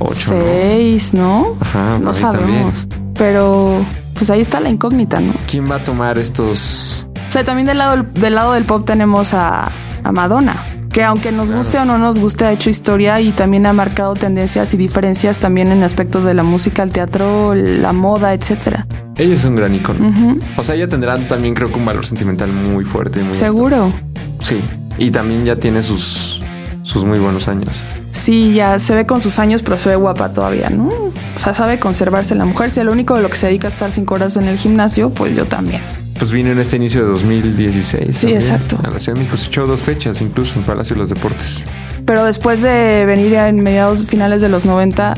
8. 0.00 0.14
6, 0.14 1.14
¿no? 1.14 1.20
¿no? 1.20 1.56
Ajá, 1.60 1.98
no 1.98 2.12
sabemos. 2.12 2.88
Pero 3.14 3.84
pues 4.14 4.30
ahí 4.30 4.40
está 4.40 4.60
la 4.60 4.70
incógnita, 4.70 5.20
¿no? 5.20 5.34
¿Quién 5.46 5.70
va 5.70 5.76
a 5.76 5.84
tomar 5.84 6.18
estos? 6.18 7.06
O 7.28 7.30
sea, 7.30 7.44
también 7.44 7.66
del 7.66 7.78
lado 7.78 8.02
del, 8.02 8.34
lado 8.34 8.52
del 8.54 8.64
pop 8.64 8.84
tenemos 8.84 9.34
a, 9.34 9.70
a 10.02 10.12
Madonna 10.12 10.64
que 10.92 11.04
aunque 11.04 11.30
nos 11.30 11.52
guste 11.52 11.78
o 11.78 11.84
no 11.84 11.98
nos 11.98 12.18
guste, 12.18 12.44
ha 12.44 12.52
hecho 12.52 12.68
historia 12.68 13.20
y 13.20 13.32
también 13.32 13.64
ha 13.66 13.72
marcado 13.72 14.14
tendencias 14.14 14.74
y 14.74 14.76
diferencias 14.76 15.38
también 15.38 15.70
en 15.70 15.82
aspectos 15.84 16.24
de 16.24 16.34
la 16.34 16.42
música, 16.42 16.82
el 16.82 16.90
teatro, 16.90 17.54
la 17.54 17.92
moda, 17.92 18.34
etcétera. 18.34 18.86
Ella 19.16 19.34
es 19.34 19.44
un 19.44 19.54
gran 19.54 19.74
icono. 19.74 20.40
O 20.56 20.64
sea, 20.64 20.74
ella 20.74 20.88
tendrá 20.88 21.16
también 21.28 21.54
creo 21.54 21.70
que 21.70 21.76
un 21.76 21.84
valor 21.84 22.04
sentimental 22.04 22.52
muy 22.52 22.84
fuerte. 22.84 23.22
Muy 23.22 23.34
Seguro. 23.34 23.92
Sí. 24.40 24.60
Y 24.98 25.10
también 25.10 25.44
ya 25.44 25.56
tiene 25.56 25.82
sus 25.82 26.39
sus 26.82 27.04
muy 27.04 27.18
buenos 27.18 27.48
años. 27.48 27.68
Sí, 28.10 28.52
ya 28.54 28.78
se 28.78 28.94
ve 28.94 29.06
con 29.06 29.20
sus 29.20 29.38
años, 29.38 29.62
pero 29.62 29.78
se 29.78 29.88
ve 29.90 29.96
guapa 29.96 30.32
todavía, 30.32 30.68
¿no? 30.70 30.88
O 30.88 31.12
sea, 31.38 31.54
sabe 31.54 31.78
conservarse 31.78 32.34
la 32.34 32.44
mujer. 32.44 32.70
Si 32.70 32.82
lo 32.82 32.92
único 32.92 33.14
de 33.16 33.22
lo 33.22 33.30
que 33.30 33.36
se 33.36 33.46
dedica 33.46 33.68
a 33.68 33.70
estar 33.70 33.92
cinco 33.92 34.14
horas 34.14 34.36
en 34.36 34.48
el 34.48 34.58
gimnasio, 34.58 35.10
pues 35.10 35.36
yo 35.36 35.44
también. 35.44 35.80
Pues 36.18 36.32
vino 36.32 36.50
en 36.50 36.58
este 36.58 36.76
inicio 36.76 37.02
de 37.02 37.12
2016. 37.12 38.16
Sí, 38.16 38.20
también, 38.26 38.42
exacto. 38.42 38.78
A 38.82 38.90
la 38.90 38.98
Ciudad 39.00 39.14
de 39.16 39.20
México 39.24 39.36
se 39.38 39.46
echó 39.48 39.66
dos 39.66 39.82
fechas, 39.82 40.20
incluso 40.20 40.58
en 40.58 40.64
Palacio 40.64 40.94
de 40.94 41.00
los 41.00 41.08
Deportes. 41.08 41.66
Pero 42.04 42.24
después 42.24 42.62
de 42.62 43.04
venir 43.06 43.32
en 43.34 43.60
mediados 43.62 44.04
finales 44.06 44.40
de 44.42 44.48
los 44.48 44.64
90 44.64 45.14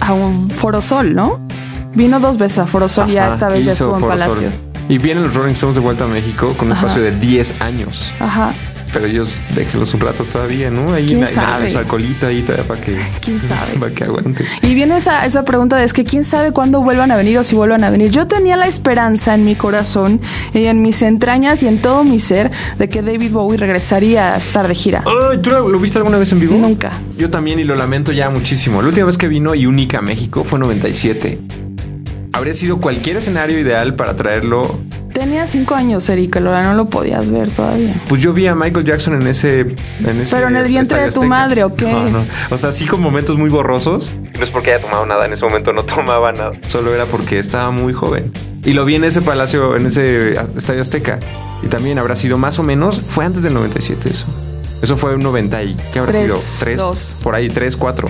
a 0.00 0.12
un 0.12 0.50
Foro 0.50 0.82
Sol, 0.82 1.14
¿no? 1.14 1.40
Vino 1.94 2.20
dos 2.20 2.38
veces 2.38 2.58
a 2.58 2.66
Foro 2.66 2.88
Sol 2.88 3.08
y 3.08 3.14
ya 3.14 3.24
Ajá, 3.26 3.34
esta 3.34 3.48
vez 3.48 3.64
ya 3.64 3.72
estuvo 3.72 3.94
en 3.94 4.00
Foro 4.00 4.18
Sol. 4.18 4.28
Palacio. 4.28 4.48
Y 4.88 4.98
vienen 4.98 5.24
los 5.24 5.34
Rolling 5.34 5.54
Stones 5.54 5.76
de 5.76 5.80
vuelta 5.80 6.04
a 6.04 6.08
México 6.08 6.52
con 6.58 6.66
un 6.68 6.72
Ajá. 6.72 6.86
espacio 6.86 7.02
de 7.02 7.12
10 7.18 7.60
años. 7.62 8.12
Ajá. 8.20 8.52
Pero 8.94 9.06
ellos 9.06 9.40
déjenlos 9.56 9.92
un 9.92 10.00
rato 10.00 10.22
todavía, 10.22 10.70
¿no? 10.70 10.94
Ahí 10.94 11.06
¿Quién 11.06 11.26
sabe? 11.26 11.68
su 11.68 11.76
alcoholito 11.78 12.28
ahí 12.28 12.42
todavía 12.42 12.64
para 12.64 12.80
que, 12.80 12.96
¿Quién 13.20 13.40
sabe? 13.40 13.72
para 13.80 13.92
que 13.92 14.04
aguante. 14.04 14.44
Y 14.62 14.72
viene 14.74 14.96
esa, 14.96 15.26
esa 15.26 15.44
pregunta 15.44 15.76
de 15.76 15.84
es 15.84 15.92
que 15.92 16.04
quién 16.04 16.22
sabe 16.24 16.52
cuándo 16.52 16.80
vuelvan 16.80 17.10
a 17.10 17.16
venir 17.16 17.36
o 17.38 17.44
si 17.44 17.56
vuelvan 17.56 17.82
a 17.82 17.90
venir. 17.90 18.12
Yo 18.12 18.28
tenía 18.28 18.56
la 18.56 18.68
esperanza 18.68 19.34
en 19.34 19.44
mi 19.44 19.56
corazón 19.56 20.20
y 20.52 20.66
en 20.66 20.80
mis 20.80 21.02
entrañas 21.02 21.62
y 21.64 21.66
en 21.66 21.82
todo 21.82 22.04
mi 22.04 22.20
ser 22.20 22.52
de 22.78 22.88
que 22.88 23.02
David 23.02 23.32
Bowie 23.32 23.58
regresaría 23.58 24.34
a 24.34 24.36
estar 24.36 24.68
de 24.68 24.76
gira. 24.76 25.02
Ay, 25.06 25.38
¿tú 25.38 25.50
lo, 25.50 25.68
lo 25.68 25.80
viste 25.80 25.98
alguna 25.98 26.16
vez 26.16 26.30
en 26.30 26.38
vivo? 26.38 26.56
Nunca. 26.56 26.92
Yo 27.18 27.30
también 27.30 27.58
y 27.58 27.64
lo 27.64 27.74
lamento 27.74 28.12
ya 28.12 28.30
muchísimo. 28.30 28.80
La 28.80 28.88
última 28.88 29.06
vez 29.06 29.18
que 29.18 29.26
vino 29.26 29.56
y 29.56 29.66
única 29.66 29.98
a 29.98 30.02
México 30.02 30.44
fue 30.44 30.58
en 30.58 30.60
97. 30.62 31.38
Habría 32.32 32.54
sido 32.54 32.78
cualquier 32.78 33.16
escenario 33.16 33.58
ideal 33.58 33.94
para 33.94 34.14
traerlo. 34.14 34.78
Tenía 35.14 35.46
cinco 35.46 35.76
años, 35.76 36.08
Erika 36.08 36.40
Lora, 36.40 36.64
no 36.64 36.74
lo 36.74 36.86
podías 36.86 37.30
ver 37.30 37.48
todavía. 37.48 37.94
Pues 38.08 38.20
yo 38.20 38.32
vi 38.32 38.48
a 38.48 38.54
Michael 38.56 38.84
Jackson 38.84 39.14
en 39.22 39.28
ese. 39.28 39.60
En 39.60 40.20
ese 40.20 40.34
Pero 40.34 40.48
en 40.48 40.56
el 40.56 40.66
vientre 40.66 40.96
de 40.98 41.04
tu 41.04 41.20
Azteca. 41.20 41.26
madre, 41.26 41.62
¿o 41.64 41.72
qué? 41.74 41.90
No, 41.90 42.10
no. 42.10 42.26
O 42.50 42.58
sea, 42.58 42.72
sí 42.72 42.84
con 42.84 43.00
momentos 43.00 43.36
muy 43.38 43.48
borrosos. 43.48 44.12
No 44.36 44.42
es 44.44 44.50
porque 44.50 44.72
haya 44.72 44.82
tomado 44.82 45.06
nada, 45.06 45.24
en 45.26 45.32
ese 45.32 45.44
momento 45.44 45.72
no 45.72 45.84
tomaba 45.86 46.32
nada. 46.32 46.52
Solo 46.66 46.92
era 46.92 47.06
porque 47.06 47.38
estaba 47.38 47.70
muy 47.70 47.92
joven. 47.92 48.32
Y 48.64 48.72
lo 48.72 48.84
vi 48.84 48.96
en 48.96 49.04
ese 49.04 49.22
palacio, 49.22 49.76
en 49.76 49.86
ese 49.86 50.34
Estadio 50.56 50.82
Azteca. 50.82 51.20
Y 51.62 51.68
también 51.68 51.98
habrá 52.00 52.16
sido 52.16 52.36
más 52.36 52.58
o 52.58 52.64
menos. 52.64 53.00
Fue 53.00 53.24
antes 53.24 53.42
del 53.44 53.54
97 53.54 54.10
eso. 54.10 54.26
Eso 54.82 54.96
fue 54.96 55.14
un 55.14 55.22
90 55.22 55.62
y. 55.62 55.76
¿Qué 55.92 56.00
habrá 56.00 56.10
Tres, 56.12 56.32
sido? 56.32 56.64
Tres. 56.64 56.76
dos. 56.78 57.16
Por 57.22 57.36
ahí, 57.36 57.48
tres, 57.50 57.76
cuatro. 57.76 58.08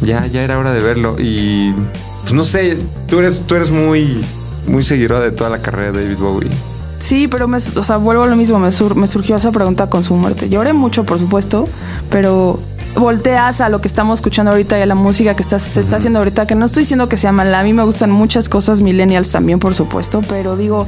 Ya, 0.00 0.24
ya 0.26 0.42
era 0.42 0.58
hora 0.58 0.72
de 0.72 0.80
verlo. 0.80 1.16
Y. 1.18 1.74
Pues 2.22 2.32
no 2.32 2.42
sé, 2.42 2.78
tú 3.06 3.18
eres, 3.18 3.42
tú 3.46 3.54
eres 3.54 3.70
muy. 3.70 4.24
Muy 4.66 4.84
seguidora 4.84 5.20
de 5.20 5.30
toda 5.32 5.50
la 5.50 5.58
carrera 5.58 5.92
de 5.92 6.02
David 6.04 6.18
Bowie. 6.18 6.50
Sí, 6.98 7.28
pero 7.28 7.46
me, 7.46 7.58
o 7.58 7.84
sea, 7.84 7.98
vuelvo 7.98 8.22
a 8.24 8.26
lo 8.26 8.36
mismo, 8.36 8.58
me, 8.58 8.72
sur- 8.72 8.96
me 8.96 9.06
surgió 9.06 9.36
esa 9.36 9.52
pregunta 9.52 9.88
con 9.88 10.02
su 10.02 10.14
muerte. 10.14 10.48
Lloré 10.48 10.72
mucho, 10.72 11.04
por 11.04 11.18
supuesto, 11.18 11.68
pero 12.10 12.58
volteas 12.96 13.60
a 13.60 13.68
lo 13.68 13.80
que 13.82 13.88
estamos 13.88 14.18
escuchando 14.20 14.50
ahorita 14.52 14.78
y 14.78 14.82
a 14.82 14.86
la 14.86 14.94
música 14.94 15.36
que 15.36 15.42
está, 15.42 15.58
se 15.58 15.78
está 15.78 15.96
haciendo 15.96 16.18
ahorita, 16.20 16.46
que 16.46 16.54
no 16.54 16.64
estoy 16.64 16.82
diciendo 16.84 17.08
que 17.08 17.18
sea 17.18 17.30
mala, 17.32 17.60
a 17.60 17.62
mí 17.62 17.74
me 17.74 17.84
gustan 17.84 18.10
muchas 18.10 18.48
cosas 18.48 18.80
millennials 18.80 19.30
también, 19.30 19.58
por 19.58 19.74
supuesto, 19.74 20.22
pero 20.26 20.56
digo, 20.56 20.86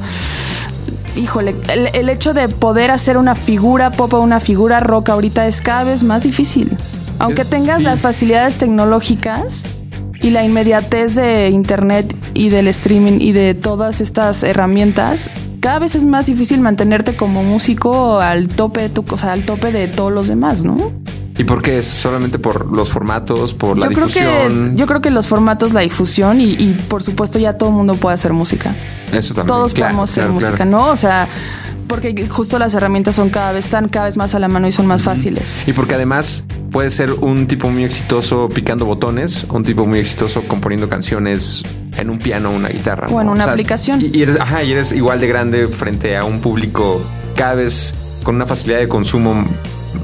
híjole, 1.15 1.55
el, 1.71 1.89
el 1.93 2.09
hecho 2.09 2.33
de 2.33 2.47
poder 2.49 2.89
hacer 2.91 3.15
una 3.17 3.35
figura 3.35 3.91
pop 3.91 4.11
o 4.13 4.19
una 4.21 4.39
figura 4.39 4.79
rock 4.79 5.09
ahorita 5.09 5.45
es 5.47 5.61
cada 5.61 5.83
vez 5.83 6.03
más 6.03 6.23
difícil. 6.23 6.75
Aunque 7.19 7.43
Es- 7.43 7.49
tengas 7.49 7.77
sí. 7.77 7.83
las 7.83 8.01
facilidades 8.01 8.57
tecnológicas 8.57 9.63
y 10.21 10.29
la 10.31 10.43
inmediatez 10.43 11.15
de 11.15 11.49
internet 11.49 12.15
y 12.33 12.49
del 12.49 12.67
streaming 12.67 13.19
y 13.19 13.31
de 13.31 13.53
todas 13.53 14.01
estas 14.01 14.43
herramientas, 14.43 15.29
cada 15.59 15.79
vez 15.79 15.95
es 15.95 16.05
más 16.05 16.25
difícil 16.25 16.61
mantenerte 16.61 17.15
como 17.15 17.43
músico 17.43 18.19
al 18.19 18.47
tope 18.47 18.81
de 18.81 18.89
tu 18.89 19.05
cosa, 19.05 19.31
al 19.31 19.45
tope 19.45 19.71
de 19.71 19.87
todos 19.87 20.11
los 20.11 20.27
demás, 20.27 20.63
¿no? 20.63 20.91
¿Y 21.37 21.45
por 21.45 21.61
qué 21.61 21.79
es? 21.79 21.85
¿Solamente 21.85 22.37
por 22.37 22.69
los 22.69 22.89
formatos, 22.89 23.53
por 23.53 23.77
la 23.77 23.87
yo 23.87 23.93
creo 23.93 24.07
difusión? 24.07 24.71
que 24.71 24.75
yo 24.75 24.85
creo 24.85 24.99
que 24.99 25.09
los 25.09 25.27
formatos, 25.27 25.71
la 25.71 25.79
difusión 25.79 26.41
y, 26.41 26.51
y, 26.51 26.77
por 26.89 27.01
supuesto 27.01 27.39
ya 27.39 27.53
todo 27.53 27.69
el 27.69 27.75
mundo 27.75 27.95
puede 27.95 28.15
hacer 28.15 28.33
música. 28.33 28.75
Eso 29.13 29.33
también. 29.33 29.47
Todos 29.47 29.73
claro, 29.73 29.91
podemos 29.91 30.11
hacer 30.11 30.23
claro, 30.25 30.33
música. 30.33 30.65
¿no? 30.65 30.89
O 30.89 30.97
sea, 30.97 31.29
porque 31.89 32.27
justo 32.27 32.57
las 32.57 32.73
herramientas 32.73 33.15
son 33.15 33.29
cada 33.29 33.51
vez 33.51 33.65
están 33.65 33.89
cada 33.89 34.05
vez 34.05 34.15
más 34.15 34.33
a 34.35 34.39
la 34.39 34.47
mano 34.47 34.67
y 34.67 34.71
son 34.71 34.87
más 34.87 35.03
fáciles. 35.03 35.61
Y 35.67 35.73
porque 35.73 35.95
además 35.95 36.45
puede 36.71 36.89
ser 36.89 37.11
un 37.11 37.47
tipo 37.47 37.69
muy 37.69 37.83
exitoso 37.83 38.47
picando 38.47 38.85
botones, 38.85 39.45
un 39.49 39.65
tipo 39.65 39.85
muy 39.85 39.99
exitoso 39.99 40.43
componiendo 40.47 40.87
canciones 40.87 41.63
en 41.97 42.09
un 42.09 42.19
piano 42.19 42.51
o 42.51 42.55
una 42.55 42.69
guitarra. 42.69 43.09
O 43.09 43.19
en 43.19 43.27
¿no? 43.27 43.33
una 43.33 43.43
aplicación. 43.43 44.01
Y, 44.01 44.17
y 44.17 44.21
eres, 44.21 44.39
ajá, 44.39 44.63
y 44.63 44.71
eres 44.71 44.93
igual 44.93 45.19
de 45.19 45.27
grande 45.27 45.67
frente 45.67 46.15
a 46.15 46.23
un 46.23 46.39
público 46.39 47.01
cada 47.35 47.55
vez 47.55 47.93
con 48.23 48.35
una 48.35 48.45
facilidad 48.45 48.79
de 48.79 48.87
consumo 48.87 49.45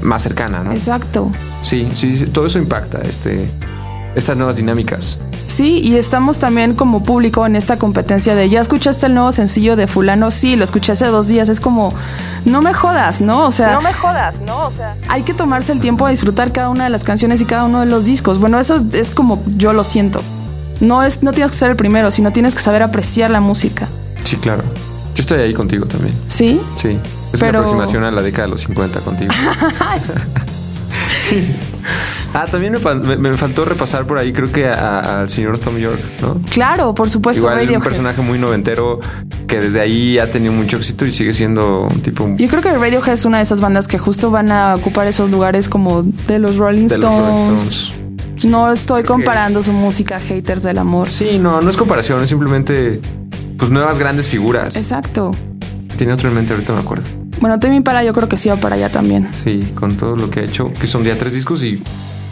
más 0.02 0.22
cercana, 0.22 0.62
¿no? 0.62 0.72
Exacto. 0.72 1.30
Sí, 1.62 1.88
sí, 1.94 2.18
sí, 2.18 2.26
todo 2.26 2.46
eso 2.46 2.58
impacta 2.58 3.00
este, 3.02 3.48
estas 4.16 4.36
nuevas 4.36 4.56
dinámicas. 4.56 5.18
Sí, 5.46 5.80
y 5.82 5.96
estamos 5.96 6.38
también 6.38 6.74
como 6.74 7.04
público 7.04 7.46
en 7.46 7.54
esta 7.54 7.78
competencia 7.78 8.34
de 8.34 8.48
ya 8.50 8.60
escuchaste 8.60 9.06
el 9.06 9.14
nuevo 9.14 9.30
sencillo 9.30 9.76
de 9.76 9.86
fulano, 9.86 10.30
sí, 10.30 10.56
lo 10.56 10.64
escuché 10.64 10.92
hace 10.92 11.06
dos 11.06 11.28
días, 11.28 11.48
es 11.48 11.60
como, 11.60 11.92
no 12.44 12.60
me 12.62 12.74
jodas, 12.74 13.20
¿no? 13.20 13.46
O 13.46 13.52
sea, 13.52 13.72
No 13.72 13.80
me 13.82 13.92
jodas, 13.92 14.34
¿no? 14.44 14.66
O 14.66 14.72
sea, 14.72 14.96
hay 15.08 15.22
que 15.22 15.34
tomarse 15.34 15.72
el 15.72 15.80
tiempo 15.80 16.06
de 16.06 16.10
disfrutar 16.12 16.50
cada 16.50 16.70
una 16.70 16.84
de 16.84 16.90
las 16.90 17.04
canciones 17.04 17.40
y 17.40 17.44
cada 17.44 17.64
uno 17.64 17.80
de 17.80 17.86
los 17.86 18.04
discos. 18.06 18.38
Bueno, 18.40 18.58
eso 18.58 18.78
es 18.92 19.10
como 19.10 19.42
yo 19.56 19.72
lo 19.72 19.84
siento. 19.84 20.20
No 20.80 21.02
es, 21.02 21.22
no 21.22 21.32
tienes 21.32 21.52
que 21.52 21.58
ser 21.58 21.70
el 21.70 21.76
primero, 21.76 22.10
sino 22.10 22.32
tienes 22.32 22.54
que 22.54 22.60
saber 22.60 22.82
apreciar 22.82 23.30
la 23.30 23.40
música. 23.40 23.86
Sí, 24.24 24.36
claro. 24.36 24.62
Yo 25.14 25.22
estoy 25.22 25.40
ahí 25.40 25.54
contigo 25.54 25.86
también. 25.86 26.14
¿Sí? 26.28 26.60
Sí. 26.76 26.98
Es 27.32 27.40
Pero- 27.40 27.50
una 27.50 27.58
aproximación 27.60 28.04
a 28.04 28.10
la 28.10 28.20
década 28.22 28.44
de 28.44 28.50
los 28.50 28.60
50 28.62 29.00
contigo. 29.00 29.32
sí. 31.28 31.54
Ah, 32.38 32.44
también 32.50 32.74
me, 32.74 32.94
me- 32.94 33.16
me 33.16 33.34
faltó 33.38 33.64
repasar 33.64 34.06
por 34.06 34.18
ahí, 34.18 34.30
creo 34.30 34.52
que 34.52 34.68
al 34.68 35.30
señor 35.30 35.58
Tom 35.58 35.78
York, 35.78 35.98
¿no? 36.20 36.38
Claro, 36.50 36.94
por 36.94 37.08
supuesto, 37.08 37.40
Igual 37.40 37.54
un 37.54 37.60
Radiohead. 37.60 37.82
personaje 37.82 38.20
muy 38.20 38.38
noventero 38.38 39.00
que 39.46 39.58
desde 39.58 39.80
ahí 39.80 40.18
ha 40.18 40.30
tenido 40.30 40.52
mucho 40.52 40.76
éxito 40.76 41.06
y 41.06 41.12
sigue 41.12 41.32
siendo 41.32 41.88
un 41.90 42.02
tipo... 42.02 42.28
Yo 42.36 42.46
creo 42.48 42.60
que 42.60 42.72
Radiohead 42.72 43.14
es 43.14 43.24
una 43.24 43.38
de 43.38 43.44
esas 43.44 43.62
bandas 43.62 43.88
que 43.88 43.96
justo 43.96 44.30
van 44.30 44.52
a 44.52 44.74
ocupar 44.74 45.06
esos 45.06 45.30
lugares 45.30 45.70
como 45.70 46.02
de 46.02 46.38
los 46.38 46.56
Rolling 46.58 46.88
de 46.88 46.98
los 46.98 47.10
Rolling 47.10 47.54
Stones. 47.56 47.92
No 48.44 48.70
estoy 48.70 49.02
comparando 49.02 49.62
su 49.62 49.72
música 49.72 50.16
a 50.16 50.20
haters 50.20 50.62
del 50.62 50.76
amor. 50.76 51.08
Sí, 51.08 51.38
no, 51.38 51.62
no 51.62 51.70
es 51.70 51.76
comparación, 51.78 52.22
es 52.22 52.28
simplemente 52.28 53.00
pues 53.56 53.70
nuevas 53.70 53.98
grandes 53.98 54.28
figuras. 54.28 54.76
Exacto. 54.76 55.34
Tiene 55.96 56.12
otro 56.12 56.28
en 56.28 56.34
mente, 56.34 56.52
ahorita 56.52 56.74
me 56.74 56.80
acuerdo. 56.80 57.04
Bueno, 57.40 57.58
Temi 57.58 57.80
para 57.80 58.04
yo 58.04 58.12
creo 58.12 58.28
que 58.28 58.36
sí 58.36 58.50
va 58.50 58.56
para 58.56 58.74
allá 58.76 58.90
también. 58.92 59.26
Sí, 59.32 59.66
con 59.74 59.96
todo 59.96 60.16
lo 60.16 60.28
que 60.28 60.40
ha 60.40 60.42
hecho, 60.42 60.70
que 60.78 60.86
son 60.86 61.02
día 61.02 61.16
tres 61.16 61.32
discos 61.32 61.62
y 61.62 61.82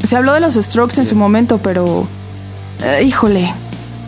Se 0.04 0.16
habló 0.16 0.34
de 0.34 0.40
los 0.40 0.54
Strokes 0.54 0.98
en 0.98 1.06
su 1.06 1.16
momento, 1.16 1.58
pero 1.58 2.06
eh, 2.84 3.02
híjole. 3.04 3.52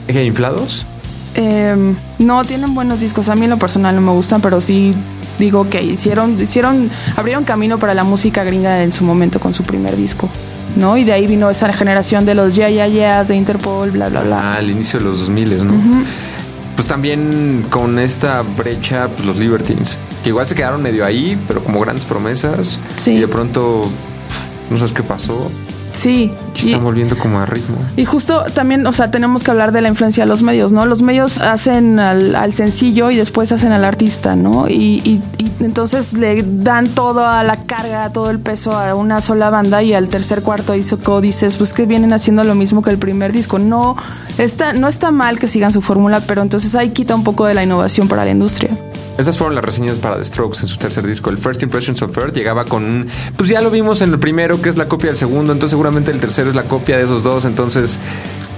¿Qué, 0.07 0.25
inflados. 0.25 0.87
Eh, 1.35 1.95
no 2.19 2.45
tienen 2.45 2.75
buenos 2.75 3.01
discos. 3.01 3.29
A 3.29 3.35
mí 3.35 3.45
en 3.45 3.51
lo 3.51 3.59
personal 3.59 3.95
no 3.95 4.01
me 4.01 4.13
gustan, 4.13 4.41
pero 4.41 4.61
sí 4.61 4.95
digo 5.39 5.69
que 5.69 5.83
hicieron, 5.83 6.41
hicieron, 6.41 6.91
abrieron 7.17 7.45
camino 7.45 7.79
para 7.79 7.95
la 7.95 8.05
música 8.05 8.45
gringa 8.45 8.83
en 8.83 8.93
su 8.93 9.05
momento 9.05 9.41
con 9.41 9.55
su 9.55 9.63
primer 9.63 9.97
disco. 9.97 10.29
¿No? 10.77 10.99
Y 10.99 11.05
de 11.05 11.15
ahí 11.15 11.27
vino 11.27 11.49
esa 11.49 11.73
generación 11.73 12.27
de 12.27 12.35
los 12.35 12.55
Ya 12.55 12.69
Ya 12.69 12.87
Yeahs, 12.87 13.29
de 13.29 13.37
Interpol, 13.37 13.91
bla 13.93 14.11
bla 14.11 14.21
bla. 14.21 14.53
al 14.55 14.71
inicio 14.71 14.99
de 14.99 15.07
los 15.07 15.21
2000, 15.21 15.67
¿no? 15.67 15.73
Pues 16.75 16.87
también 16.87 17.65
con 17.71 17.99
esta 17.99 18.43
brecha, 18.43 19.09
pues 19.09 19.27
los 19.27 19.39
Libertines, 19.39 19.99
que 20.23 20.29
igual 20.29 20.47
se 20.47 20.55
quedaron 20.55 20.83
medio 20.83 21.07
ahí, 21.07 21.39
pero 21.49 21.65
como 21.65 21.81
grandes 21.81 22.05
promesas. 22.05 22.79
Sí. 22.97 23.13
Y 23.13 23.21
de 23.21 23.29
pronto, 23.29 23.89
no 24.69 24.77
sabes 24.77 24.93
qué 24.93 25.03
pasó. 25.03 25.51
Sí. 25.97 26.31
Y, 26.63 26.69
están 26.69 26.85
volviendo 26.85 27.17
como 27.19 27.39
a 27.39 27.47
ritmo. 27.47 27.77
y 27.97 28.05
justo 28.05 28.45
también, 28.55 28.87
o 28.87 28.93
sea, 28.93 29.11
tenemos 29.11 29.43
que 29.43 29.51
hablar 29.51 29.73
de 29.73 29.81
la 29.83 29.89
influencia 29.89 30.25
de 30.25 30.29
los 30.29 30.43
medios, 30.43 30.73
¿no? 30.73 30.85
Los 30.87 31.03
medios 31.03 31.39
hacen 31.39 31.99
al, 31.99 32.35
al 32.35 32.53
sencillo 32.53 33.11
y 33.11 33.17
después 33.17 33.51
hacen 33.53 33.73
al 33.73 33.85
artista, 33.85 34.37
¿no? 34.37 34.69
Y, 34.69 35.01
y- 35.05 35.23
y 35.39 35.65
entonces 35.65 36.13
le 36.15 36.43
dan 36.47 36.87
toda 36.87 37.43
la 37.43 37.57
carga, 37.65 38.11
todo 38.11 38.31
el 38.31 38.39
peso 38.39 38.73
a 38.73 38.95
una 38.95 39.21
sola 39.21 39.49
banda 39.51 39.83
y 39.83 39.95
al 39.95 40.09
tercer 40.09 40.43
cuarto 40.43 40.73
disco 40.75 41.21
dices, 41.21 41.57
pues 41.57 41.73
que 41.73 41.87
vienen 41.87 42.13
haciendo 42.13 42.45
lo 42.45 42.55
mismo 42.55 42.83
que 42.83 42.91
el 42.91 42.99
primer 42.99 43.33
disco. 43.33 43.59
No 43.59 43.97
está, 44.39 44.73
no 44.75 44.89
está 44.89 45.11
mal 45.11 45.39
que 45.39 45.49
sigan 45.49 45.73
su 45.73 45.81
fórmula, 45.83 46.21
pero 46.21 46.43
entonces 46.43 46.75
ahí 46.75 46.91
quita 46.91 47.15
un 47.15 47.25
poco 47.25 47.47
de 47.47 47.55
la 47.55 47.63
innovación 47.65 48.07
para 48.09 48.25
la 48.25 48.31
industria. 48.33 48.71
Esas 49.19 49.39
fueron 49.39 49.55
las 49.55 49.65
reseñas 49.65 49.97
para 49.99 50.17
The 50.17 50.25
Strokes 50.25 50.61
en 50.61 50.69
su 50.69 50.77
tercer 50.77 51.07
disco. 51.07 51.31
El 51.31 51.39
First 51.39 51.63
Impressions 51.63 52.03
of 52.03 52.17
Earth 52.17 52.35
llegaba 52.35 52.65
con 52.65 52.85
un. 52.85 53.09
Pues 53.37 53.49
ya 53.49 53.61
lo 53.61 53.71
vimos 53.71 54.03
en 54.03 54.13
el 54.13 54.19
primero, 54.19 54.61
que 54.61 54.69
es 54.69 54.77
la 54.77 54.89
copia 54.89 55.09
del 55.09 55.17
segundo. 55.17 55.53
Entonces, 55.53 55.71
seguramente 55.71 56.11
el 56.11 56.21
tercero 56.21 56.51
es 56.51 56.57
la 56.57 56.65
copia 56.65 56.99
de 56.99 57.05
esos 57.05 57.23
dos. 57.23 57.45
Entonces, 57.45 57.99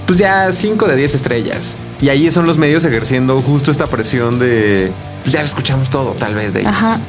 pues 0.07 0.19
ya 0.19 0.51
5 0.53 0.87
de 0.87 0.97
10 0.97 1.15
estrellas. 1.15 1.77
Y 2.01 2.09
ahí 2.09 2.31
son 2.31 2.47
los 2.47 2.59
medios 2.59 2.85
ejerciendo 2.85 3.41
justo 3.41 3.71
esta 3.71 3.87
presión 3.87 4.39
de. 4.39 4.91
Pues 5.23 5.33
ya 5.33 5.41
lo 5.41 5.47
escuchamos 5.47 5.91
todo, 5.91 6.13
tal 6.13 6.35
vez 6.35 6.55
de 6.55 6.61
ellos. 6.61 6.73
Ajá. 6.73 7.01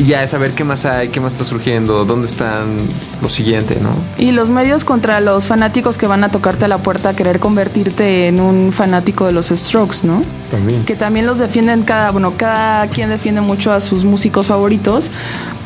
Y 0.00 0.04
ya 0.04 0.24
es 0.24 0.30
saber 0.30 0.52
qué 0.52 0.64
más 0.64 0.86
hay, 0.86 1.08
qué 1.08 1.20
más 1.20 1.34
está 1.34 1.44
surgiendo, 1.44 2.06
dónde 2.06 2.26
están 2.26 2.78
lo 3.20 3.28
siguiente, 3.28 3.76
¿no? 3.82 3.90
Y 4.16 4.32
los 4.32 4.48
medios 4.48 4.82
contra 4.82 5.20
los 5.20 5.46
fanáticos 5.46 5.98
que 5.98 6.06
van 6.06 6.24
a 6.24 6.30
tocarte 6.30 6.64
a 6.64 6.68
la 6.68 6.78
puerta 6.78 7.10
a 7.10 7.14
querer 7.14 7.38
convertirte 7.38 8.26
en 8.26 8.40
un 8.40 8.72
fanático 8.72 9.26
de 9.26 9.32
los 9.32 9.48
Strokes, 9.48 9.98
¿no? 10.04 10.22
También. 10.50 10.86
Que 10.86 10.96
también 10.96 11.26
los 11.26 11.38
defienden 11.38 11.82
cada, 11.82 12.12
bueno, 12.12 12.32
cada 12.38 12.86
quien 12.86 13.10
defiende 13.10 13.42
mucho 13.42 13.72
a 13.72 13.80
sus 13.82 14.04
músicos 14.04 14.46
favoritos, 14.46 15.10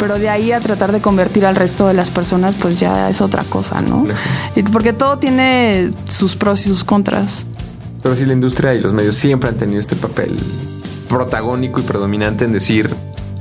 pero 0.01 0.19
de 0.19 0.29
ahí 0.29 0.51
a 0.51 0.59
tratar 0.59 0.91
de 0.91 1.01
convertir 1.01 1.47
al 1.47 1.55
resto 1.55 1.87
de 1.87 1.95
las 1.95 2.11
personas, 2.11 2.57
pues 2.57 2.81
ya 2.81 3.11
es 3.11 3.21
otra 3.21 3.45
cosa, 3.45 3.83
¿no? 3.83 4.05
Porque 4.73 4.93
todo 4.93 5.17
tiene 5.19 5.93
sus 6.09 6.35
pros 6.35 6.61
y 6.63 6.65
sus 6.71 6.83
contras. 6.83 7.47
Pero 8.03 8.17
sí, 8.17 8.27
la 8.27 8.33
industria 8.33 8.75
y 8.75 8.81
los 8.81 8.93
medios 8.93 9.15
siempre 9.15 9.51
han 9.51 9.59
tenido 9.59 9.79
este 9.79 9.95
papel 9.95 10.41
protagónico 11.09 11.79
y 11.79 11.85
predominante 11.85 12.45
en 12.45 12.53
decir 12.53 12.91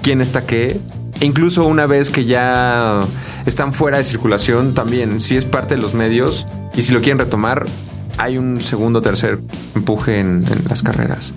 quién 0.04 0.22
está 0.22 0.46
qué. 0.46 0.80
E 1.20 1.26
incluso 1.26 1.66
una 1.66 1.88
vez 1.88 2.12
que 2.12 2.26
ya 2.26 3.00
están 3.46 3.74
fuera 3.74 3.98
de 3.98 4.04
circulación, 4.04 4.76
también, 4.76 5.20
si 5.22 5.36
es 5.38 5.46
parte 5.46 5.76
de 5.76 5.82
los 5.82 5.94
medios 5.94 6.46
y 6.76 6.84
si 6.84 6.94
lo 6.94 7.02
quieren 7.02 7.18
retomar, 7.18 7.66
hay 8.18 8.38
un 8.38 8.62
segundo 8.62 9.00
o 9.00 9.02
tercer 9.02 9.40
empuje 9.76 10.20
en, 10.20 10.46
en 10.52 10.64
las 10.70 10.84
carreras. 10.84 11.34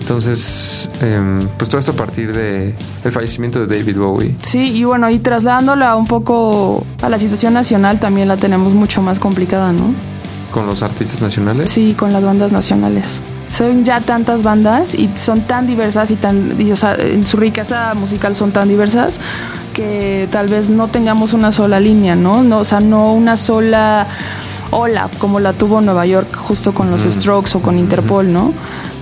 Entonces, 0.00 0.88
em, 1.00 1.46
pues 1.56 1.70
todo 1.70 1.78
esto 1.78 1.92
a 1.92 1.96
partir 1.96 2.32
de 2.32 2.74
el 3.04 3.12
fallecimiento 3.12 3.64
de 3.64 3.78
David 3.78 3.96
Bowie. 3.96 4.34
Sí, 4.42 4.76
y 4.76 4.84
bueno, 4.84 5.08
y 5.10 5.18
trasladándola 5.18 5.96
un 5.96 6.06
poco 6.06 6.84
a 7.00 7.08
la 7.08 7.18
situación 7.18 7.54
nacional, 7.54 8.00
también 8.00 8.28
la 8.28 8.36
tenemos 8.36 8.74
mucho 8.74 9.00
más 9.00 9.18
complicada, 9.18 9.72
¿no? 9.72 9.94
con 10.52 10.66
los 10.66 10.84
artistas 10.84 11.20
nacionales. 11.20 11.70
Sí, 11.70 11.94
con 11.98 12.12
las 12.12 12.22
bandas 12.22 12.52
nacionales. 12.52 13.22
Son 13.52 13.84
ya 13.84 14.00
tantas 14.00 14.42
bandas 14.42 14.94
y 14.94 15.10
son 15.14 15.42
tan 15.42 15.66
diversas 15.66 16.10
y 16.10 16.16
tan, 16.16 16.56
y, 16.58 16.72
o 16.72 16.76
sea, 16.76 16.94
en 16.94 17.24
su 17.24 17.36
riqueza 17.36 17.94
musical 17.94 18.34
son 18.34 18.50
tan 18.50 18.68
diversas 18.68 19.20
que 19.74 20.28
tal 20.30 20.48
vez 20.48 20.70
no 20.70 20.88
tengamos 20.88 21.32
una 21.34 21.52
sola 21.52 21.78
línea, 21.78 22.16
¿no? 22.16 22.42
no 22.42 22.58
o 22.58 22.64
sea, 22.64 22.80
no 22.80 23.12
una 23.14 23.36
sola 23.36 24.06
ola 24.70 25.08
como 25.18 25.38
la 25.38 25.52
tuvo 25.52 25.80
Nueva 25.80 26.06
York 26.06 26.34
justo 26.34 26.72
con 26.72 26.90
los 26.90 27.02
Strokes 27.02 27.56
o 27.56 27.60
con 27.60 27.78
Interpol, 27.78 28.32
¿no? 28.32 28.52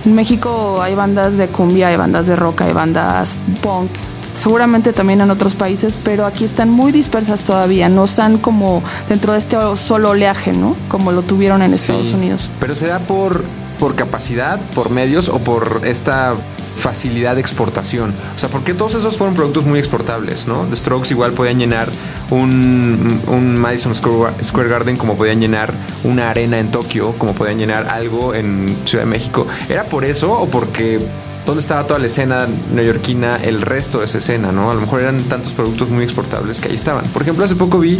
En 0.05 0.15
México 0.15 0.81
hay 0.81 0.95
bandas 0.95 1.37
de 1.37 1.47
cumbia, 1.47 1.87
hay 1.87 1.95
bandas 1.95 2.27
de 2.27 2.35
rock, 2.35 2.61
hay 2.61 2.73
bandas 2.73 3.37
punk, 3.61 3.89
seguramente 4.33 4.93
también 4.93 5.21
en 5.21 5.29
otros 5.31 5.55
países, 5.55 5.97
pero 6.03 6.25
aquí 6.25 6.43
están 6.43 6.69
muy 6.69 6.91
dispersas 6.91 7.43
todavía, 7.43 7.87
no 7.87 8.05
están 8.05 8.37
como 8.37 8.81
dentro 9.07 9.33
de 9.33 9.39
este 9.39 9.57
solo 9.75 10.09
oleaje, 10.09 10.53
¿no? 10.53 10.75
Como 10.89 11.11
lo 11.11 11.21
tuvieron 11.21 11.61
en 11.61 11.73
Estados 11.73 12.07
Sí, 12.07 12.15
Unidos. 12.15 12.49
Pero 12.59 12.75
se 12.75 12.87
da 12.87 12.99
por, 12.99 13.43
por 13.81 13.95
capacidad, 13.95 14.59
por 14.75 14.91
medios 14.91 15.27
o 15.27 15.39
por 15.39 15.81
esta 15.85 16.35
facilidad 16.77 17.33
de 17.33 17.41
exportación. 17.41 18.13
O 18.35 18.39
sea, 18.39 18.47
porque 18.47 18.75
todos 18.75 18.93
esos 18.93 19.17
fueron 19.17 19.35
productos 19.35 19.65
muy 19.65 19.79
exportables, 19.79 20.45
¿no? 20.45 20.67
The 20.69 20.75
Strokes 20.75 21.09
igual 21.09 21.31
podían 21.31 21.57
llenar 21.57 21.89
un, 22.29 23.57
Madison 23.57 23.95
Square 23.95 24.35
Square 24.43 24.69
Garden 24.69 24.97
como 24.97 25.17
podían 25.17 25.41
llenar 25.41 25.73
una 26.03 26.29
arena 26.29 26.59
en 26.59 26.69
Tokio, 26.69 27.13
como 27.17 27.33
podían 27.33 27.57
llenar 27.57 27.87
algo 27.89 28.35
en 28.35 28.67
Ciudad 28.85 29.03
de 29.05 29.09
México. 29.09 29.47
¿Era 29.67 29.85
por 29.85 30.05
eso 30.05 30.31
o 30.31 30.47
porque 30.47 30.99
dónde 31.47 31.61
estaba 31.61 31.87
toda 31.87 31.99
la 31.99 32.05
escena 32.05 32.47
neoyorquina, 32.75 33.37
el 33.37 33.61
resto 33.61 33.97
de 33.97 34.05
esa 34.05 34.19
escena, 34.19 34.51
¿no? 34.51 34.69
A 34.69 34.75
lo 34.75 34.81
mejor 34.81 35.01
eran 35.01 35.17
tantos 35.23 35.53
productos 35.53 35.89
muy 35.89 36.03
exportables 36.03 36.61
que 36.61 36.69
ahí 36.69 36.75
estaban. 36.75 37.03
Por 37.05 37.23
ejemplo, 37.23 37.43
hace 37.43 37.55
poco 37.55 37.79
vi 37.79 37.99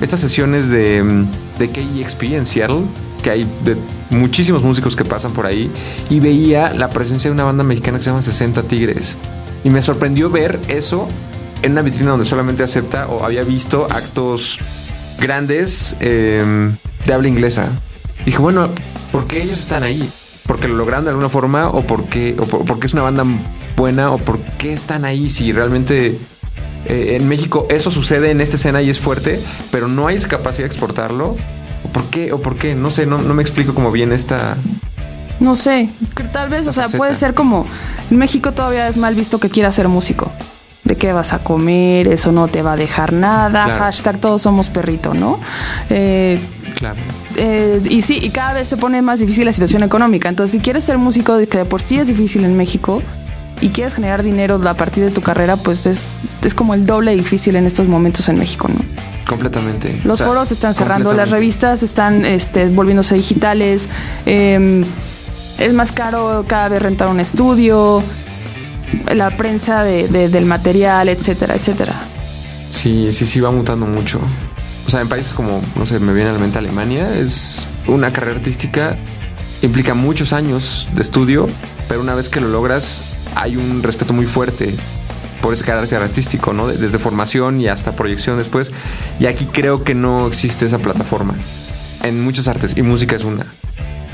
estas 0.00 0.18
sesiones 0.18 0.68
de, 0.70 1.04
mm, 1.04 1.28
de 1.56 1.70
KEXP 1.70 2.22
en 2.34 2.46
Seattle, 2.46 2.82
que 3.20 3.30
hay 3.30 3.46
muchísimos 4.10 4.62
músicos 4.62 4.96
que 4.96 5.04
pasan 5.04 5.32
por 5.32 5.46
ahí, 5.46 5.70
y 6.08 6.20
veía 6.20 6.72
la 6.72 6.88
presencia 6.88 7.30
de 7.30 7.34
una 7.34 7.44
banda 7.44 7.62
mexicana 7.64 7.98
que 7.98 8.04
se 8.04 8.10
llama 8.10 8.22
60 8.22 8.62
Tigres. 8.64 9.16
Y 9.64 9.70
me 9.70 9.82
sorprendió 9.82 10.30
ver 10.30 10.58
eso 10.68 11.06
en 11.62 11.72
una 11.72 11.82
vitrina 11.82 12.10
donde 12.12 12.24
solamente 12.24 12.62
acepta 12.62 13.06
o 13.08 13.24
había 13.24 13.42
visto 13.42 13.86
actos 13.90 14.58
grandes 15.18 15.96
eh, 16.00 16.70
de 17.06 17.12
habla 17.12 17.28
inglesa. 17.28 17.68
Dije, 18.24 18.38
bueno, 18.38 18.68
¿por 19.12 19.26
qué 19.26 19.42
ellos 19.42 19.58
están 19.58 19.82
ahí? 19.82 20.08
¿Porque 20.46 20.66
lo 20.68 20.74
lograron 20.76 21.04
de 21.04 21.10
alguna 21.10 21.28
forma 21.28 21.68
o 21.68 21.82
porque, 21.82 22.34
por- 22.50 22.64
porque 22.64 22.86
es 22.86 22.92
una 22.94 23.02
banda 23.02 23.24
buena 23.76 24.10
o 24.10 24.18
por 24.18 24.38
qué 24.58 24.72
están 24.72 25.04
ahí 25.04 25.30
si 25.30 25.52
realmente 25.52 26.18
eh, 26.86 27.16
en 27.20 27.28
México 27.28 27.66
eso 27.70 27.90
sucede 27.90 28.30
en 28.30 28.40
esta 28.40 28.56
escena 28.56 28.82
y 28.82 28.90
es 28.90 28.98
fuerte, 28.98 29.40
pero 29.70 29.86
no 29.88 30.06
hay 30.06 30.18
capacidad 30.20 30.64
de 30.64 30.66
exportarlo? 30.66 31.36
¿O 31.90 31.92
por 31.92 32.04
qué? 32.04 32.32
¿O 32.32 32.40
por 32.40 32.56
qué? 32.56 32.74
No 32.74 32.90
sé, 32.90 33.04
no, 33.06 33.18
no 33.18 33.34
me 33.34 33.42
explico 33.42 33.74
cómo 33.74 33.90
viene 33.90 34.14
esta... 34.14 34.56
No 35.40 35.56
sé, 35.56 35.88
tal 36.32 36.50
vez, 36.50 36.66
o 36.66 36.72
sea, 36.72 36.84
faceta. 36.84 36.98
puede 36.98 37.14
ser 37.14 37.32
como 37.34 37.66
en 38.10 38.18
México 38.18 38.52
todavía 38.52 38.86
es 38.88 38.98
mal 38.98 39.14
visto 39.14 39.40
que 39.40 39.48
quieras 39.48 39.74
ser 39.74 39.88
músico. 39.88 40.30
¿De 40.84 40.96
qué 40.96 41.12
vas 41.12 41.32
a 41.32 41.38
comer? 41.38 42.08
Eso 42.08 42.30
no 42.30 42.46
te 42.48 42.62
va 42.62 42.74
a 42.74 42.76
dejar 42.76 43.12
nada. 43.14 43.64
Claro. 43.64 43.80
Hashtag 43.80 44.18
todos 44.18 44.42
somos 44.42 44.68
perrito, 44.68 45.14
¿no? 45.14 45.40
Eh, 45.88 46.38
Claro. 46.74 46.96
eh, 47.36 47.80
y 47.88 48.02
sí, 48.02 48.18
y 48.22 48.30
cada 48.30 48.52
vez 48.52 48.68
se 48.68 48.76
pone 48.76 49.00
más 49.02 49.20
difícil 49.20 49.44
la 49.46 49.52
situación 49.52 49.82
económica. 49.82 50.28
Entonces, 50.28 50.52
si 50.52 50.60
quieres 50.60 50.84
ser 50.84 50.98
músico, 50.98 51.38
que 51.38 51.58
de 51.58 51.64
por 51.64 51.80
sí 51.82 51.98
es 51.98 52.08
difícil 52.08 52.44
en 52.44 52.56
México, 52.56 53.02
y 53.60 53.70
quieres 53.70 53.94
generar 53.94 54.22
dinero 54.22 54.60
a 54.68 54.74
partir 54.74 55.04
de 55.04 55.10
tu 55.10 55.20
carrera, 55.20 55.56
pues 55.56 55.86
es, 55.86 56.16
es 56.42 56.54
como 56.54 56.74
el 56.74 56.86
doble 56.86 57.14
difícil 57.14 57.56
en 57.56 57.66
estos 57.66 57.86
momentos 57.88 58.28
en 58.28 58.38
México, 58.38 58.68
¿no? 58.68 58.80
Completamente. 59.28 60.00
Los 60.04 60.14
O 60.14 60.16
sea, 60.16 60.26
foros 60.28 60.50
están 60.52 60.74
cerrando, 60.74 61.12
las 61.12 61.30
revistas 61.30 61.82
están 61.82 62.24
este, 62.24 62.68
volviéndose 62.68 63.14
digitales. 63.14 63.88
eh, 64.26 64.84
es 65.58 65.74
más 65.74 65.92
caro 65.92 66.44
cada 66.48 66.68
vez 66.68 66.80
rentar 66.80 67.08
un 67.08 67.20
estudio, 67.20 68.02
la 69.14 69.30
prensa 69.36 69.82
de- 69.82 70.08
de- 70.08 70.28
del 70.30 70.46
material, 70.46 71.08
etcétera, 71.10 71.54
etcétera. 71.54 72.00
Sí, 72.70 73.12
sí, 73.12 73.26
sí, 73.26 73.40
va 73.40 73.50
mutando 73.50 73.84
mucho. 73.86 74.18
O 74.86 74.90
sea, 74.90 75.02
en 75.02 75.08
países 75.08 75.32
como, 75.34 75.60
no 75.76 75.84
sé, 75.84 76.00
me 76.00 76.12
viene 76.14 76.30
a 76.30 76.32
la 76.32 76.38
mente 76.38 76.58
Alemania, 76.58 77.14
es 77.14 77.66
una 77.86 78.10
carrera 78.12 78.36
artística, 78.38 78.96
implica 79.62 79.92
muchos 79.94 80.32
años 80.32 80.88
de 80.94 81.02
estudio, 81.02 81.46
pero 81.88 82.00
una 82.00 82.14
vez 82.14 82.28
que 82.30 82.40
lo 82.40 82.48
logras, 82.48 83.02
hay 83.34 83.56
un 83.56 83.82
respeto 83.82 84.12
muy 84.12 84.26
fuerte 84.26 84.74
por 85.40 85.54
ese 85.54 85.64
carácter 85.64 86.02
artístico, 86.02 86.52
¿no? 86.52 86.66
De- 86.68 86.76
Desde 86.76 86.98
formación 86.98 87.60
y 87.60 87.68
hasta 87.68 87.92
proyección 87.92 88.38
después. 88.38 88.72
Y 89.18 89.26
aquí 89.26 89.46
creo 89.46 89.84
que 89.84 89.94
no 89.94 90.26
existe 90.26 90.66
esa 90.66 90.78
plataforma 90.78 91.34
en 92.02 92.22
muchas 92.22 92.48
artes 92.48 92.76
y 92.76 92.82
música 92.82 93.16
es 93.16 93.24
una. 93.24 93.46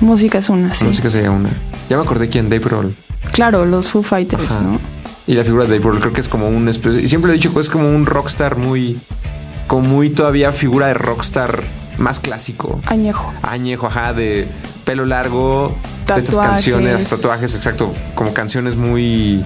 Música 0.00 0.38
es 0.38 0.48
una, 0.50 0.74
sí. 0.74 0.85
Música 0.85 1.11
sería 1.11 1.31
una. 1.31 1.48
Ya 1.88 1.96
me 1.96 2.02
acordé 2.02 2.29
quién, 2.29 2.48
Dave 2.48 2.62
Grohl. 2.64 2.94
Claro, 3.33 3.64
los 3.64 3.90
Foo 3.90 4.02
Fighters, 4.02 4.42
Ajá. 4.52 4.61
¿no? 4.61 4.79
Y 5.26 5.35
la 5.35 5.42
figura 5.44 5.64
de 5.64 5.70
Dave 5.70 5.81
Grohl 5.83 6.00
creo 6.00 6.12
que 6.12 6.20
es 6.20 6.29
como 6.29 6.48
un 6.48 6.68
especie... 6.68 7.00
Y 7.02 7.09
siempre 7.09 7.29
lo 7.29 7.35
he 7.35 7.37
dicho 7.37 7.52
que 7.52 7.61
es 7.61 7.68
como 7.70 7.88
un 7.88 8.07
rockstar 8.07 8.57
muy... 8.57 8.98
Como 9.66 9.88
muy 9.88 10.11
todavía 10.11 10.52
figura 10.52 10.87
de 10.87 10.94
rockstar 10.94 11.64
más 11.98 12.20
clásico. 12.20 12.79
Añejo. 12.87 13.33
Añejo, 13.42 13.88
ajá, 13.88 14.12
de 14.12 14.46
pelo 14.85 15.07
largo, 15.07 15.74
de 16.14 16.21
estas 16.21 16.35
Tatuajes. 16.37 16.53
canciones, 16.53 17.09
tatuajes, 17.09 17.55
exacto, 17.55 17.92
como 18.14 18.33
canciones 18.33 18.77
muy 18.77 19.42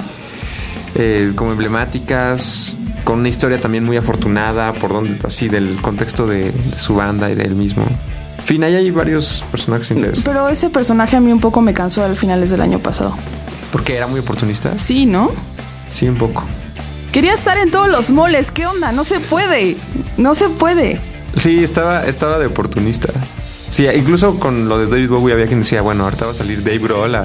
eh, 0.94 1.32
como 1.36 1.52
emblemáticas, 1.52 2.72
con 3.04 3.20
una 3.20 3.28
historia 3.28 3.58
también 3.58 3.84
muy 3.84 3.96
afortunada, 3.96 4.72
por 4.74 4.92
donde 4.92 5.16
así 5.26 5.48
del 5.48 5.80
contexto 5.80 6.26
de, 6.26 6.52
de 6.52 6.78
su 6.78 6.94
banda 6.94 7.30
y 7.30 7.34
de 7.34 7.44
él 7.44 7.54
mismo. 7.54 7.84
En 8.38 8.44
fin, 8.44 8.64
ahí 8.64 8.74
hay 8.74 8.90
varios 8.90 9.44
personajes 9.50 9.90
interesantes. 9.90 10.24
Pero 10.24 10.48
ese 10.48 10.70
personaje 10.70 11.16
a 11.16 11.20
mí 11.20 11.32
un 11.32 11.40
poco 11.40 11.60
me 11.60 11.72
cansó 11.72 12.04
al 12.04 12.16
finales 12.16 12.50
del 12.50 12.60
año 12.62 12.78
pasado. 12.80 13.16
Porque 13.70 13.96
era 13.96 14.06
muy 14.08 14.20
oportunista. 14.20 14.76
Sí, 14.78 15.06
¿no? 15.06 15.30
Sí, 15.90 16.08
un 16.08 16.16
poco. 16.16 16.42
Quería 17.12 17.34
estar 17.34 17.58
en 17.58 17.70
todos 17.70 17.88
los 17.88 18.10
moles. 18.10 18.50
¿Qué 18.50 18.66
onda? 18.66 18.90
No 18.92 19.04
se 19.04 19.20
puede. 19.20 19.76
No 20.16 20.34
se 20.34 20.48
puede. 20.48 20.98
Sí, 21.40 21.62
estaba, 21.62 22.04
estaba 22.06 22.38
de 22.38 22.46
oportunista. 22.46 23.08
Incluso 23.96 24.38
con 24.38 24.68
lo 24.68 24.78
de 24.78 24.86
David 24.86 25.08
Bowie 25.08 25.32
había 25.34 25.46
quien 25.46 25.60
decía, 25.60 25.80
bueno, 25.82 26.04
ahorita 26.04 26.26
va 26.26 26.32
a 26.32 26.34
salir 26.34 26.62
Dave 26.62 26.78
Grohl 26.78 27.14
a... 27.14 27.24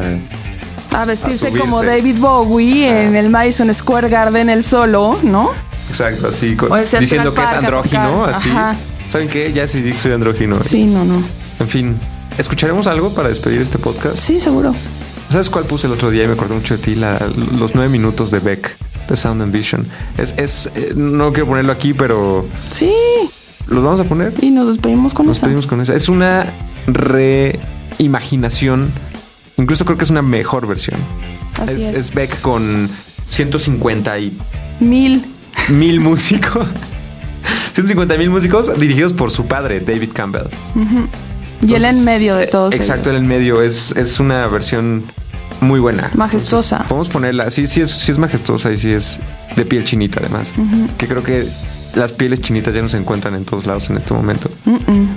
A 0.94 1.04
vestirse 1.06 1.48
A 1.50 1.52
como 1.52 1.84
David 1.84 2.16
Bowie 2.20 2.88
en 3.06 3.16
el 3.18 3.30
Madison 3.30 3.74
Square 3.74 4.08
Garden 4.10 4.50
el 4.50 4.64
solo, 4.64 5.20
¿no? 5.24 5.50
Exacto, 5.90 6.30
así, 6.30 6.56
con- 6.56 6.72
O 6.72 6.78
diciendo 6.78 7.34
que 7.34 7.42
es 7.42 7.48
andrógino, 7.50 8.24
así. 8.26 8.50
Ajá. 8.50 8.76
¿Saben 9.10 9.28
qué? 9.28 9.52
Ya 9.54 9.68
sí 9.68 9.94
soy 9.94 10.14
andrógino. 10.14 10.64
Sí, 10.64 10.86
no, 10.86 11.04
no. 11.04 11.22
En 11.60 11.68
fin, 11.68 11.96
¿escucharemos 12.38 12.88
algo 12.88 13.14
para 13.14 13.28
despedir 13.30 13.62
este 13.62 13.78
podcast? 13.78 14.18
Sí, 14.18 14.40
seguro. 14.40 14.74
¿Sabes 15.30 15.50
cuál 15.50 15.66
puse 15.66 15.88
el 15.88 15.94
otro 15.94 16.10
día 16.12 16.24
y 16.24 16.28
me 16.28 16.34
acordé 16.34 16.56
mucho 16.56 16.78
de 16.78 16.82
ti? 16.84 16.96
La- 16.96 17.20
los 17.58 17.76
nueve 17.76 17.90
minutos 17.90 18.32
de 18.32 18.40
Beck, 18.40 18.78
de 19.10 19.18
Sound 19.18 19.42
and 19.42 19.52
Vision. 19.52 19.86
Es, 20.18 20.34
es, 20.38 20.70
eh, 20.76 20.94
no 20.96 21.34
quiero 21.34 21.48
ponerlo 21.48 21.72
aquí, 21.74 21.94
pero 21.94 22.48
Sí. 22.72 22.92
Los 23.68 23.84
vamos 23.84 24.00
a 24.00 24.04
poner. 24.06 24.34
Y 24.42 24.52
nos 24.52 24.68
despedimos 24.68 25.14
con 25.14 25.26
Nos 25.26 25.38
eso. 25.38 25.46
pedimos 25.46 25.68
con 25.68 25.82
eso. 25.82 25.94
Es 25.94 26.10
una 26.10 26.46
reimaginación. 26.88 28.92
Incluso 29.58 29.86
creo 29.86 29.98
que 29.98 30.04
es 30.04 30.10
una 30.10 30.22
mejor 30.22 30.68
versión. 30.68 31.00
Así 31.62 31.74
es, 31.76 31.82
es. 31.82 31.98
es 31.98 32.14
Beck 32.14 32.42
con 32.42 32.90
150 33.28 34.20
y 34.20 34.38
Mil. 34.80 35.24
mil 35.70 36.00
músicos. 36.02 36.68
150 37.74 38.18
mil 38.18 38.30
músicos 38.30 38.78
dirigidos 38.80 39.14
por 39.14 39.32
su 39.32 39.46
padre, 39.46 39.80
David 39.80 40.10
Campbell. 40.14 40.48
Y 41.62 41.74
él 41.74 41.86
en 41.86 42.04
medio 42.04 42.36
de 42.36 42.48
todos. 42.48 42.74
Exacto, 42.74 43.10
en 43.10 43.16
ellos. 43.16 43.24
el 43.24 43.28
medio. 43.28 43.62
Es, 43.62 43.92
es 43.96 44.20
una 44.20 44.46
versión 44.48 45.04
muy 45.62 45.80
buena. 45.80 46.12
Majestuosa. 46.14 46.78
Entonces, 46.78 46.90
podemos 46.90 47.10
ponerla. 47.10 47.52
Sí, 47.52 47.68
sí 47.68 47.82
es, 47.82 47.92
sí 47.92 48.12
es 48.12 48.18
majestuosa 48.18 48.72
y 48.72 48.78
sí 48.78 48.92
es 48.92 49.20
de 49.56 49.66
piel 49.66 49.86
chinita 49.86 50.20
además. 50.20 50.52
Que 50.98 51.08
creo 51.08 51.24
que 51.24 51.48
las 51.96 52.12
pieles 52.14 52.42
chinitas 52.42 52.74
ya 52.74 52.82
no 52.82 52.90
se 52.90 52.98
encuentran 52.98 53.34
en 53.36 53.46
todos 53.46 53.66
lados 53.66 53.90
en 53.90 53.98
este 53.98 54.14
momento. 54.14 54.50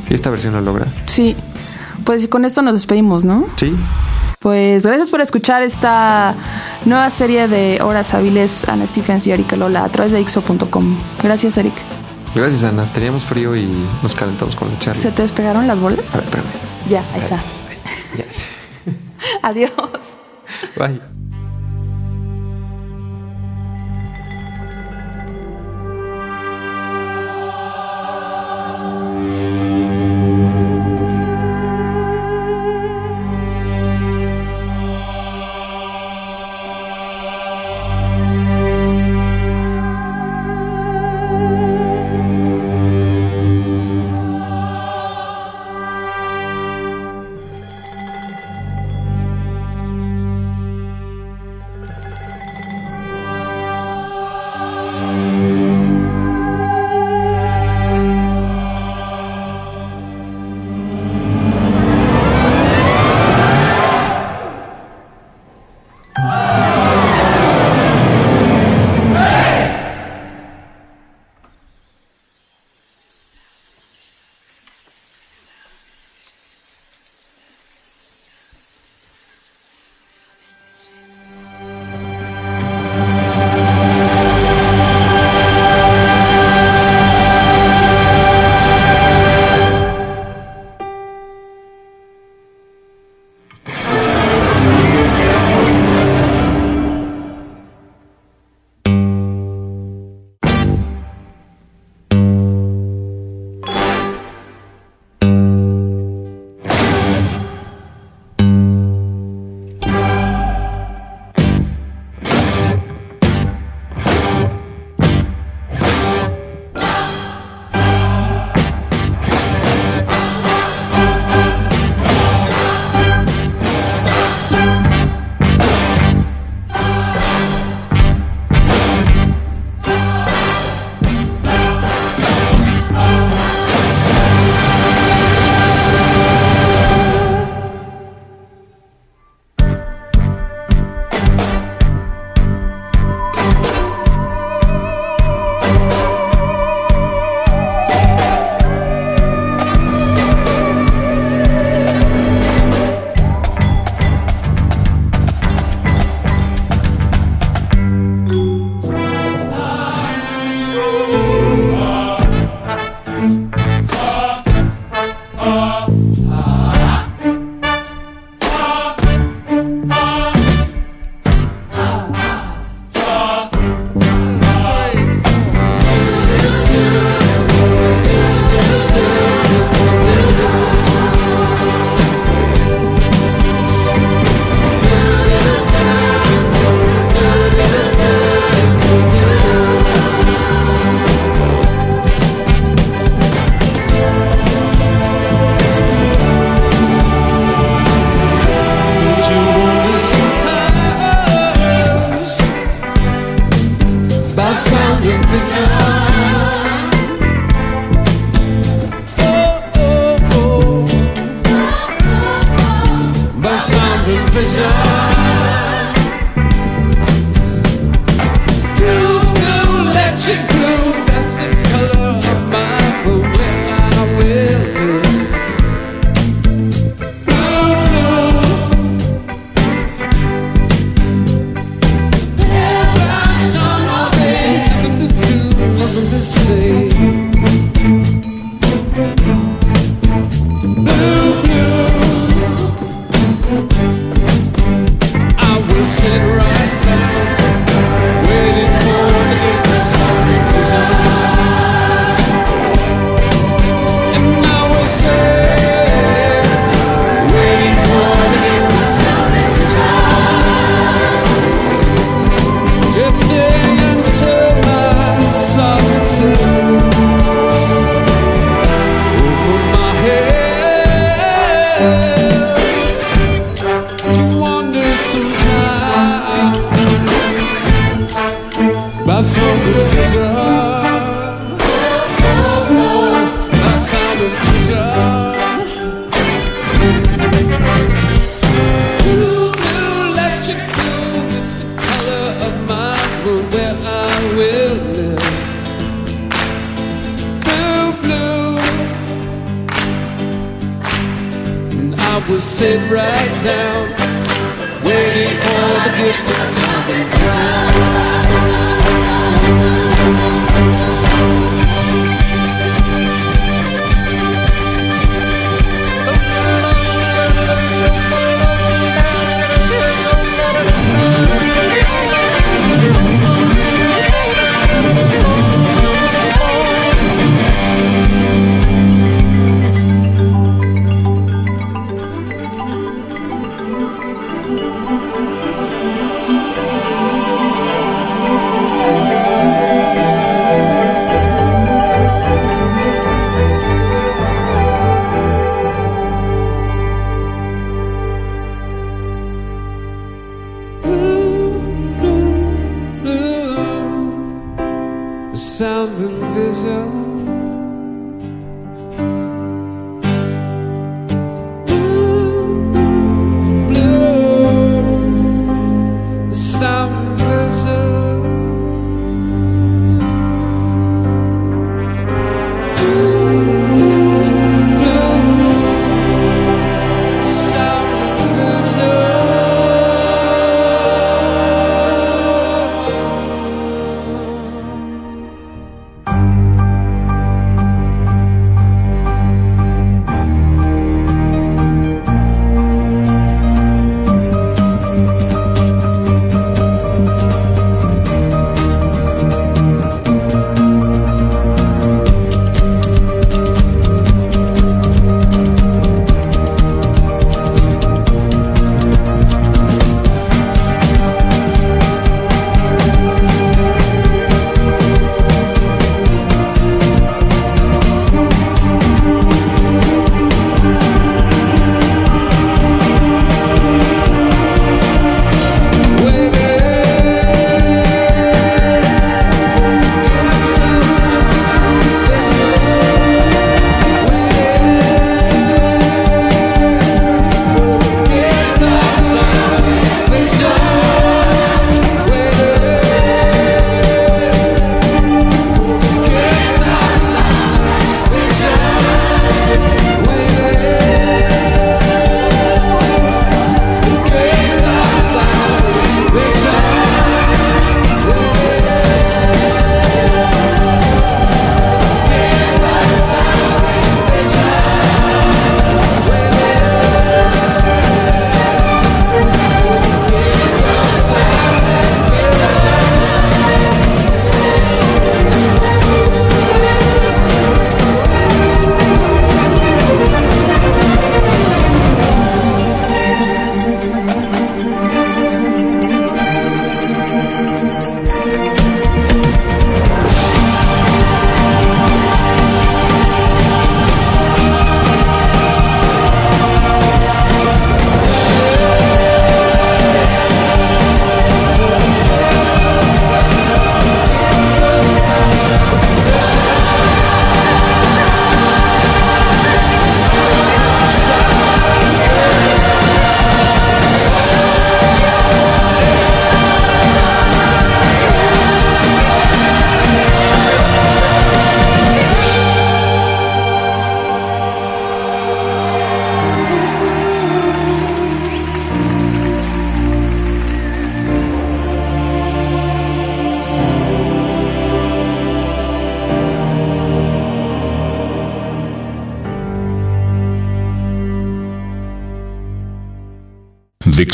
Y 0.08 0.14
esta 0.14 0.30
versión 0.30 0.54
lo 0.54 0.60
logra. 0.60 0.86
Sí. 1.06 1.36
Pues 2.04 2.26
con 2.28 2.44
esto 2.44 2.62
nos 2.62 2.74
despedimos, 2.74 3.24
¿no? 3.24 3.46
Sí. 3.56 3.74
Pues 4.38 4.86
gracias 4.86 5.08
por 5.08 5.20
escuchar 5.20 5.62
esta 5.62 6.34
nueva 6.84 7.10
serie 7.10 7.48
de 7.48 7.80
Horas 7.82 8.14
Hábiles 8.14 8.68
Ana 8.68 8.86
Stephens 8.86 9.26
y 9.26 9.32
Erika 9.32 9.56
Lola 9.56 9.84
a 9.84 9.88
través 9.88 10.12
de 10.12 10.20
ixo.com. 10.20 10.96
Gracias, 11.22 11.58
Eric. 11.58 11.74
Gracias, 12.34 12.62
Ana. 12.62 12.90
Teníamos 12.92 13.24
frío 13.24 13.56
y 13.56 13.68
nos 14.02 14.14
calentamos 14.14 14.54
con 14.54 14.70
la 14.70 14.78
charla. 14.78 15.00
¿Se 15.00 15.10
te 15.10 15.22
despegaron 15.22 15.66
las 15.66 15.80
bolas? 15.80 16.00
A 16.12 16.18
ver, 16.18 16.24
espérame. 16.24 16.46
Ya, 16.88 17.04
ahí 17.12 17.20
está. 17.20 17.40
Ya. 18.16 18.24
Adiós. 19.42 19.70
Bye. 20.76 21.17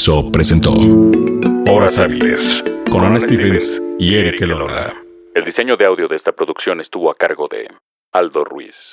Dixo 0.05 0.31
presentó 0.31 0.75
Horas 1.67 1.97
Hábiles 1.97 2.63
con 2.91 3.05
Ana 3.05 3.19
Stevens 3.19 3.73
y 3.99 4.17
Eric 4.17 4.43
Elola. 4.43 4.93
El 5.35 5.47
diseño 5.47 5.79
de 5.79 5.87
audio 5.87 6.09
de 6.09 6.17
esta 6.17 6.33
producción 6.33 6.79
estuvo 6.83 7.11
a 7.11 7.15
cargo 7.15 7.49
de 7.49 7.67
Aldo 8.13 8.45
Ruiz. 8.45 8.93